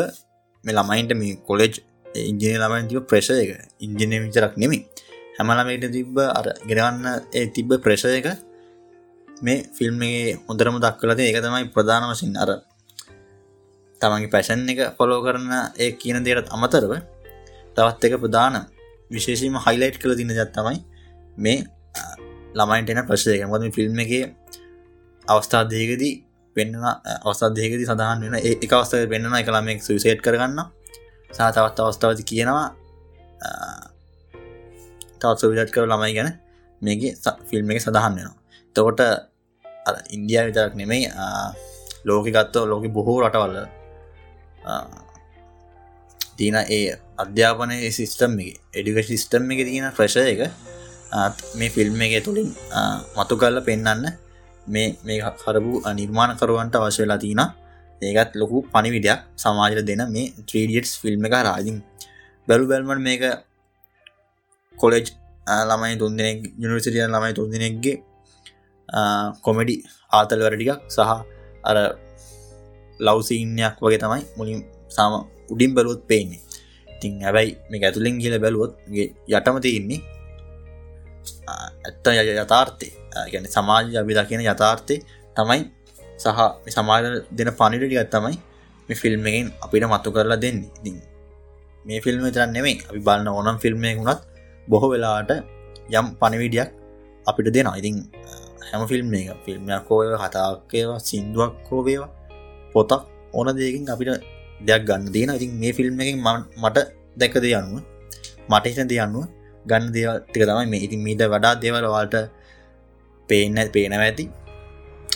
[0.64, 1.74] මේ ළමයින්ට මේ කොලෙජ්
[2.24, 4.80] ඉංජිනය ළමයින් තිබ ප්‍රේශ එක ඉංජිනය විචරක් නෙමි
[5.38, 8.28] හැමලමට තිබ්බ අර ගෙනවන්න ඒ තිබ්බ ප්‍රේශ එක
[9.42, 12.50] මේ ෆිල්ම්ගේ හොඳරම දක්කලද ඒක තමයි ප්‍රධාන වසින් අර
[14.02, 16.94] තමන්ගේ පැෂන් එක පොලෝ කරන ඒ කියන දේට අමතරව
[17.76, 18.56] තවත් එක ප්‍රධාන
[19.12, 20.78] විශේෂීම හයිලයිට් කළ තින ජත්තමයි
[21.38, 21.58] මේ
[22.54, 24.12] ළමයින්ට එන ප්‍රශ්යක මොද ෆිල්ම් එක
[25.26, 26.14] අවස්ථා දේකදී
[26.56, 26.86] පෙන්න්න
[27.22, 30.62] අවස්ථා දෙකදී සඳහන් වෙන එක අවස්ථාව පෙන්න්න එක ළමෙක් සුසේට් කරගන්න
[31.30, 32.68] සහ තවත් අවස්ථාවති කියනවා
[35.20, 36.30] තවත් සවිලට් කර ළමයි ගැන
[36.82, 37.02] මේක
[37.50, 38.45] ෆිල්ම් එක සඳහන් වෙනවා.
[38.76, 39.02] තකොට
[40.10, 41.10] ඉන්දියා විතරක් නෙමෙයි
[42.06, 43.58] ලෝක ගත්තව ලෝක බොහෝ රටවල්ල
[46.38, 46.84] තියන ඒ
[47.18, 50.42] අධ්‍යාපනය සිිස්ටම් එක එඩික සිිස්ටම් එක තියෙන ප්‍රශය එක
[51.56, 52.50] මේ ෆිල්ම් එක තුළින්
[53.18, 54.06] මතු කල්ල පෙන්න්න
[54.68, 57.42] මේ මේ කරපු නිර්මාණකරුවන්ට අවශ්‍ය වෙලා තින
[58.02, 61.78] ඒකත් ලොකු පනිවිඩයක් සමාජර දෙන මේ 3ඩියටස් ෆිල්ම් එක රාජින්
[62.48, 63.24] බැලු බැල්මන් මේක
[64.76, 65.08] කොලෙජ්
[65.70, 67.98] ළමයි තුන්දෙනෙක් යුනිසිටිය ළමයි තුන්දෙනෙක්ගේ
[69.46, 69.76] කොමඩි
[70.12, 71.00] ආතල් වැරටිකක් සහ
[71.64, 71.78] අර
[73.00, 75.14] ලවසිීනයක් වගේ තමයි මුලින් සාම
[75.50, 76.42] උඩින් බැලුවොත් පේන්නේ.
[77.02, 80.00] තින් හැබැයි මේ ඇතුලින් කියල බැලුවොත්ගේ යටම තියන්නේ
[81.86, 82.06] ඇත්ත
[82.36, 82.88] යථාර්ථය.
[83.32, 84.96] ගැන සමාජ අපි දකින යථාර්ථය
[85.36, 85.62] තමයි
[86.18, 86.40] සහ
[86.76, 87.04] සමාජ
[87.38, 88.38] දෙන පනිටටික් තමයි
[88.90, 90.72] මේ ෆිල්ම් එකෙන් අපිට මත්තු කරලා දෙන්නේ.
[90.86, 90.92] ඉ
[91.86, 94.22] මේ ෆිල්ම් තරන් නෙමේ අපි බලන්න ඕනම් ෆිල්ම් වුණත්
[94.68, 95.32] බොහෝ වෙලාට
[95.92, 96.70] යම් පණවිඩියක්
[97.26, 97.96] අපිට දෙන ඉතින්
[98.68, 102.12] හැම ෆිල්ම් එක ෆිල්ම්යක් කෝය කතාක්කේවා සිින්දුවක් කෝවේවා
[102.74, 103.02] පොතක්
[103.34, 104.22] ඕන දෙකින් අපිට
[104.62, 106.18] දෙයක් ගන්න දෙන ඉතින් මේ ෆිල්ම් එකින්
[106.58, 106.78] මට
[107.18, 107.82] දැක දෙ අනුව
[108.50, 109.26] මට හිත දෙ අනුව
[109.66, 110.82] ගන්න දේවල් ටික තමයි මේ.
[110.86, 112.16] ඉතින් මීට වඩා දේවල් වාට
[113.30, 114.26] පේන්න පේනව ඇති.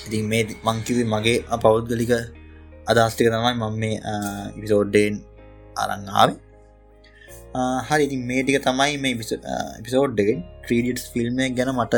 [0.05, 2.13] ඉතින් මේ මංකිවි මගේ පෞද්ගලික
[2.89, 3.95] අදස්ටික තමයි මම මේ
[4.61, 5.13] විසෝඩ්ඩෙන්
[5.75, 6.29] අරංආාව
[7.87, 8.03] හරි.
[8.07, 9.13] ඉතින් මේ ටික තමයි මේ
[9.85, 11.95] පිසෝඩ්ඩගෙන් ක්‍රීඩිටස් ෆිල්ම් ගැන මට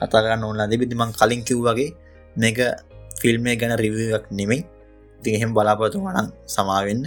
[0.00, 1.90] කතාගන්න ඕන්න දෙබිදි මං කලින් කිව් වගේ
[2.36, 2.58] මේක
[3.20, 4.60] ෆිල්ම්ය ගැන රිවක් නෙමෙයි.
[5.22, 6.28] ති එහෙම බලාපොතු වනන්.
[6.46, 7.02] සමාවෙන්න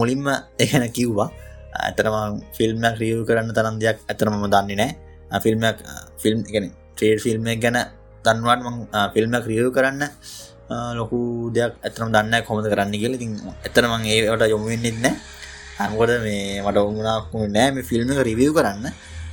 [0.00, 0.26] මුලින්ම
[0.58, 1.30] එහෙන කිව්වා.
[1.70, 4.76] ඇතරම ෆිල්ම්මයක් රියව් කරන්න තරන් දෙයක් ඇතරමම දන්නේ
[5.30, 5.78] නෑ ෆිල්ම්මයක්
[6.22, 7.78] ෆිල්ම් ගැන ට්‍රේඩ් ෆිල්ම් ගැන
[8.24, 8.78] දන්වාට ම
[9.14, 10.02] ෆිල්ම්මයක් රියව් කරන්න
[10.98, 11.18] ලොකු
[11.56, 13.14] දෙයක් ඇතරම දන්න කොමද කරන්න කියල.
[13.22, 13.26] ති
[13.66, 15.14] ඇතරමං ඒට යොමුවෙන්නෙත් නෑ
[15.84, 18.86] අංගොඩ මේ මට ඔමුණක් නෑ මේ ෆිල්ම් රිවියව් කරන්න.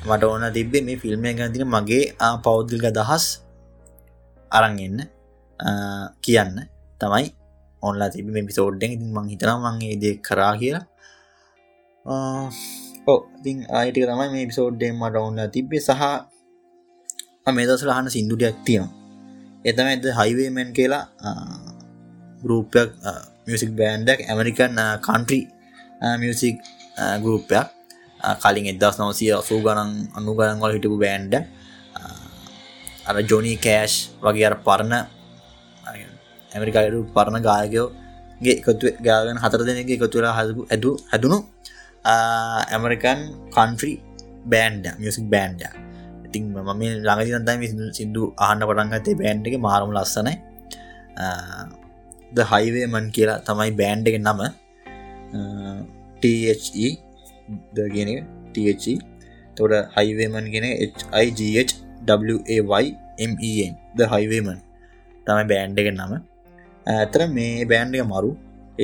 [0.10, 2.04] මට ඕන තිබේ මේ ෆිල්ම් ගැතින මගේ
[2.46, 3.26] පෞද්ගික දහස්
[4.52, 5.00] අරන්ගන්න
[6.26, 6.56] කියන්න.
[7.02, 7.28] තමයි
[7.84, 10.86] ඔන්ලා තිබ මේ පිසෝඩ්ඩෙන් ඉතින් මං හිතනම් මංගේ දෙ කරා කියලා.
[13.08, 15.82] ඕ ඉතින් ආයිටික තමයි මේ පිසෝඩ්ඩෙන් මට ඔන්න තිබ්බේ.
[15.88, 16.04] සහ
[17.56, 18.94] මේ දසල හන්න සිින්දුඩයක් තියෙනවා.
[19.70, 21.06] එතම ඇද හයිවේමෙන් කියලා
[22.42, 22.90] ගරුපයක්
[23.48, 25.46] මියසික් බෑන්ඩක් ඇමරිකන් කන්ට්‍රී
[26.22, 26.56] මියසික්
[27.24, 27.68] ගරුපයක්
[28.44, 31.34] කලින් එදස් නවසිය අසූ ගණන් අනු ගණන්වල හිටපු බෑන්ඩ
[33.10, 33.96] අර ජොනී කෑෂ්
[34.26, 34.94] වගේ අර පරණ
[36.52, 37.88] ඇමරිකායට පරණ ගායකයෝ
[38.44, 41.40] ගේ එකතු ගාගන හතර දෙනගේ එකතුලා හදපු ඇතු හැදුණු
[42.76, 43.20] American
[43.56, 43.98] country
[44.54, 45.88] band music band
[46.28, 50.36] ඉතින් මම ළඟදි නතයි සිින්දු අහන්න පටන්ගතේ බෑන්ඩ් එක මාරම ලස්සනයි.
[52.32, 54.40] ද හයිවේමන් කියලා තමයි බෑන්ඩ් එක නම.
[56.22, 56.88] THE
[57.76, 58.10] ද කියන
[58.54, 58.94] THE
[59.58, 60.66] තොට හයිවේමන් ගෙන
[61.18, 61.74] HIGH
[62.72, 64.60] WAYMEN ද හයිවේමන්
[65.28, 66.14] තමයි බෑන්ඩ් එක නම.
[66.88, 68.32] ඇතර මේ බෑන්්ඩක මරු.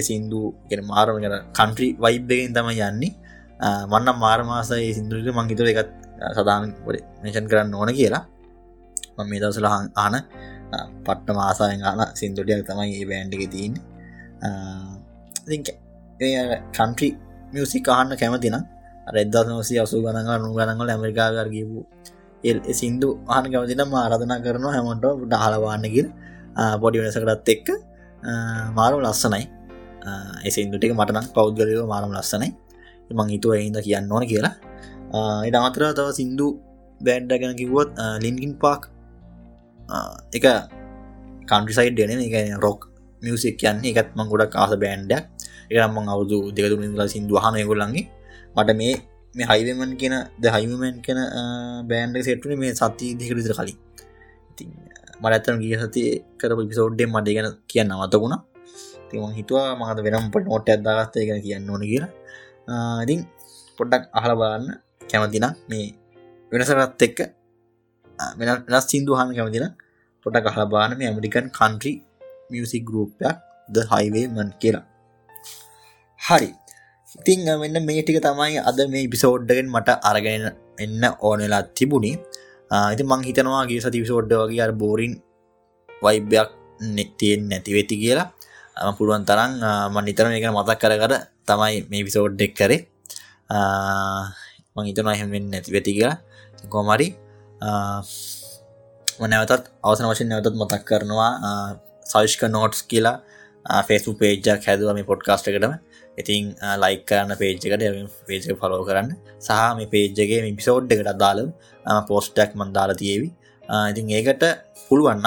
[0.07, 0.39] සින්දු
[0.69, 3.11] ගෙන මාරම ගැන කන්ට්‍රී වයිබ් එකෙන් තම යන්නේ.
[3.91, 5.91] මන්නම් මාරමාසය සිින්දුරක මංගිතර එකත්
[6.37, 6.63] සදාන
[7.23, 8.23] මේෂන් කරන්න ඕන කියලා.
[9.17, 10.15] මම මේ දවසල ආන
[11.05, 13.75] පට්ට මාසායෙන් ආන සිින්දුටියක් තමයි ඒ බෑන්්ඩ එක තියන්න.
[16.77, 17.13] කන්ට්‍රී
[17.53, 18.57] මියසික් අහන්න කැමතින
[19.15, 21.79] රෙද්දා නොසි අසු ගනග නු ගනගල ඇමරිකාගර ගපු
[22.43, 26.07] එල් සිින්දු ආන කැමතින ආරධනා කරනවා හැමට ඩහලවාන්නකිල්
[26.81, 27.67] පොඩි වෙනසකටත් එක්ක.
[28.77, 29.43] මාරු ලස්සනයි.
[30.47, 32.49] එසින්දුටික මටනම් පෞද්ගලව මාරම් ලස්සනයි.
[33.17, 34.53] මං හිතුව එයිද කියන්න ඕන කියලා.
[35.47, 36.47] එට අමතර තව සින්දු
[37.01, 37.89] බෑන්්ඩ ගැන කිව්වොත්
[38.25, 38.81] ලින්ගින් පාක්
[40.37, 40.45] එක
[41.49, 42.35] කන්ට්‍රිසයිඩ් යන එක
[42.65, 42.79] රොක්
[43.21, 43.91] මියසික් කියන්නේ.
[43.91, 45.23] එකත් මං ගොඩක් කාස බෑන්්ඩක්
[45.69, 48.05] එකම අවුදු දෙකතුලා සිින්දු හන ගොල්ලන්ගේ
[48.55, 48.95] මට මේ
[49.35, 51.19] මේ හයිවමන් කියෙන ද හයිමමන් කෙන
[51.89, 53.77] බෑන්ඩ සෙට්ටුන මේ සති දෙකරිතර කලින්.
[55.21, 56.01] මට ඇතන ගිය සති
[56.39, 58.35] කර පිසෝඩ්ඩෙන් මට ගැන කියන්න අතකුණ
[59.09, 62.11] තිම හිතුවා මහත වෙනම් පට නොට ඇදගස්ත ගැන කියන්න ඕන කියලා.
[63.03, 63.19] ඉතින්
[63.77, 64.67] පොඩ්ඩක් අහල බලන්න
[65.09, 65.87] කැමතින මේ
[66.51, 67.19] වෙනසරත් එක්ක
[68.39, 69.65] වෙනස් සිින්දුහන් කැමතින
[70.25, 71.97] පොට කහලා බාන මේ ඇමරිකන් කන්ට්‍රී
[72.51, 73.37] මියසික් ගරුප්යක්
[73.69, 74.85] ද හයිවේ මන් කියලා.
[76.23, 76.49] හරි.
[77.19, 80.45] ඉතිං මෙන්න මේ ටික තමයි අද මේ පිසෝඩ්ඩගෙන් මට අරගෙන
[80.79, 82.17] එන්න ඕනෙලා තිබුණේ.
[82.93, 85.13] ඉති මං හිතනවාගේ සති විසෝඩ්ඩ වගේ අර බෝරින්
[85.89, 86.49] වයිබ්‍යයක්
[86.89, 88.27] නෙත්තියෙන් නැතිවෙති කියලා.
[88.97, 89.51] පුළුවන් තරම්
[89.93, 91.13] මන් නිතරම එක මතක් කර කර
[91.45, 92.79] තමයි මේ විසෝඩ්ඩෙක් කරේ.
[94.75, 96.17] මං හිතන එහෙමෙන් නැති වෙති කියලා.
[96.69, 97.07] කොමරි
[99.23, 101.31] නැවතත් අවසන වශයෙන් නැවතත් මතක් කරනවා
[102.05, 103.17] සවිෂ්ක නෝට්ස් කියලා
[103.87, 105.75] ෆෙස්ු පේජක් හැදුව මේ පොඩ්කාස්ට එකටම.
[106.17, 106.53] ඉතින්
[106.83, 107.83] ලයික් කරන්න පේජ්කට
[108.27, 109.09] පේජක ෆලෝ කරන්න.
[109.39, 111.49] සහ මේ පේජ්ජගේ මිපිසෝඩ් එකට අදාලම්
[112.09, 113.27] පෝස්ටක් මන්දාලා තියවි.
[113.91, 114.43] ඉතින් ඒකට
[114.87, 115.25] පුළුවන්න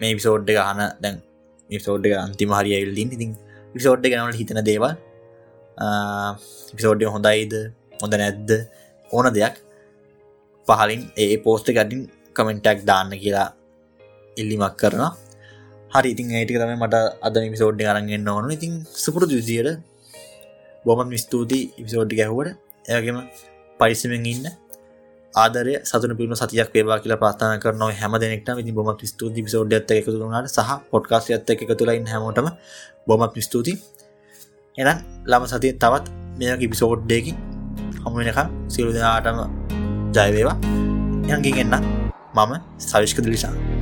[0.00, 1.16] මේ විසෝඩ් එක හන දැන්
[1.70, 3.30] විසෝඩ් එක අන්තිම හරි ඇල්ලින් ඉතින්
[3.74, 4.92] විසෝඩ් ගනට හිතන දේවල්
[6.76, 7.54] පිසෝඩ්ඩ හොඳයිද
[8.02, 8.50] හොඳ නැද්ද
[9.10, 9.56] ඕන දෙයක්
[10.68, 12.02] පහලින් ඒ පෝස්ට ගඩින්
[12.36, 13.48] කමෙන්ටක් දාන්න කියලා
[14.36, 15.12] ඉල්ලිමක් කරනවා.
[15.90, 18.50] හරි ඉතින් ඒටික තම මට අද මිසෝඩ්ඩ අරගෙන්න්න ඕන.
[18.50, 19.68] ඉතින් සුපුරු දුසියට
[20.84, 22.56] බොමත් මිස්තුතියි ඉපිසෝඩ්ඩි ගැහුවට
[22.88, 23.18] එයගේම
[23.80, 24.48] පරිස්සමෙන් ඉන්න
[25.34, 29.90] ආදරය සතුන පිම සතියක් වේවා කියලා ප්‍රාථන කරන හැම දෙනෙක්ට විදි බොමත් ස්තුති පිසෝඩ් ඇත්ත
[29.92, 32.48] එකතුුණට සහ පොඩ්කාස් ඇත්ත එක තුළයින් හැමෝටම
[33.06, 33.74] බොමත් ස්තුති
[34.78, 36.06] එනම් ළම සතිය තවත්
[36.38, 37.36] මෙයකි පිසෝඩ්ඩයකින්
[37.98, 39.38] හමුවෙනක සිරු දෙනාටම
[40.16, 40.56] ජයවේවා
[41.28, 41.74] යන්ගින් එන්න.
[42.36, 43.77] මම සවිෂ්ක දිලිසා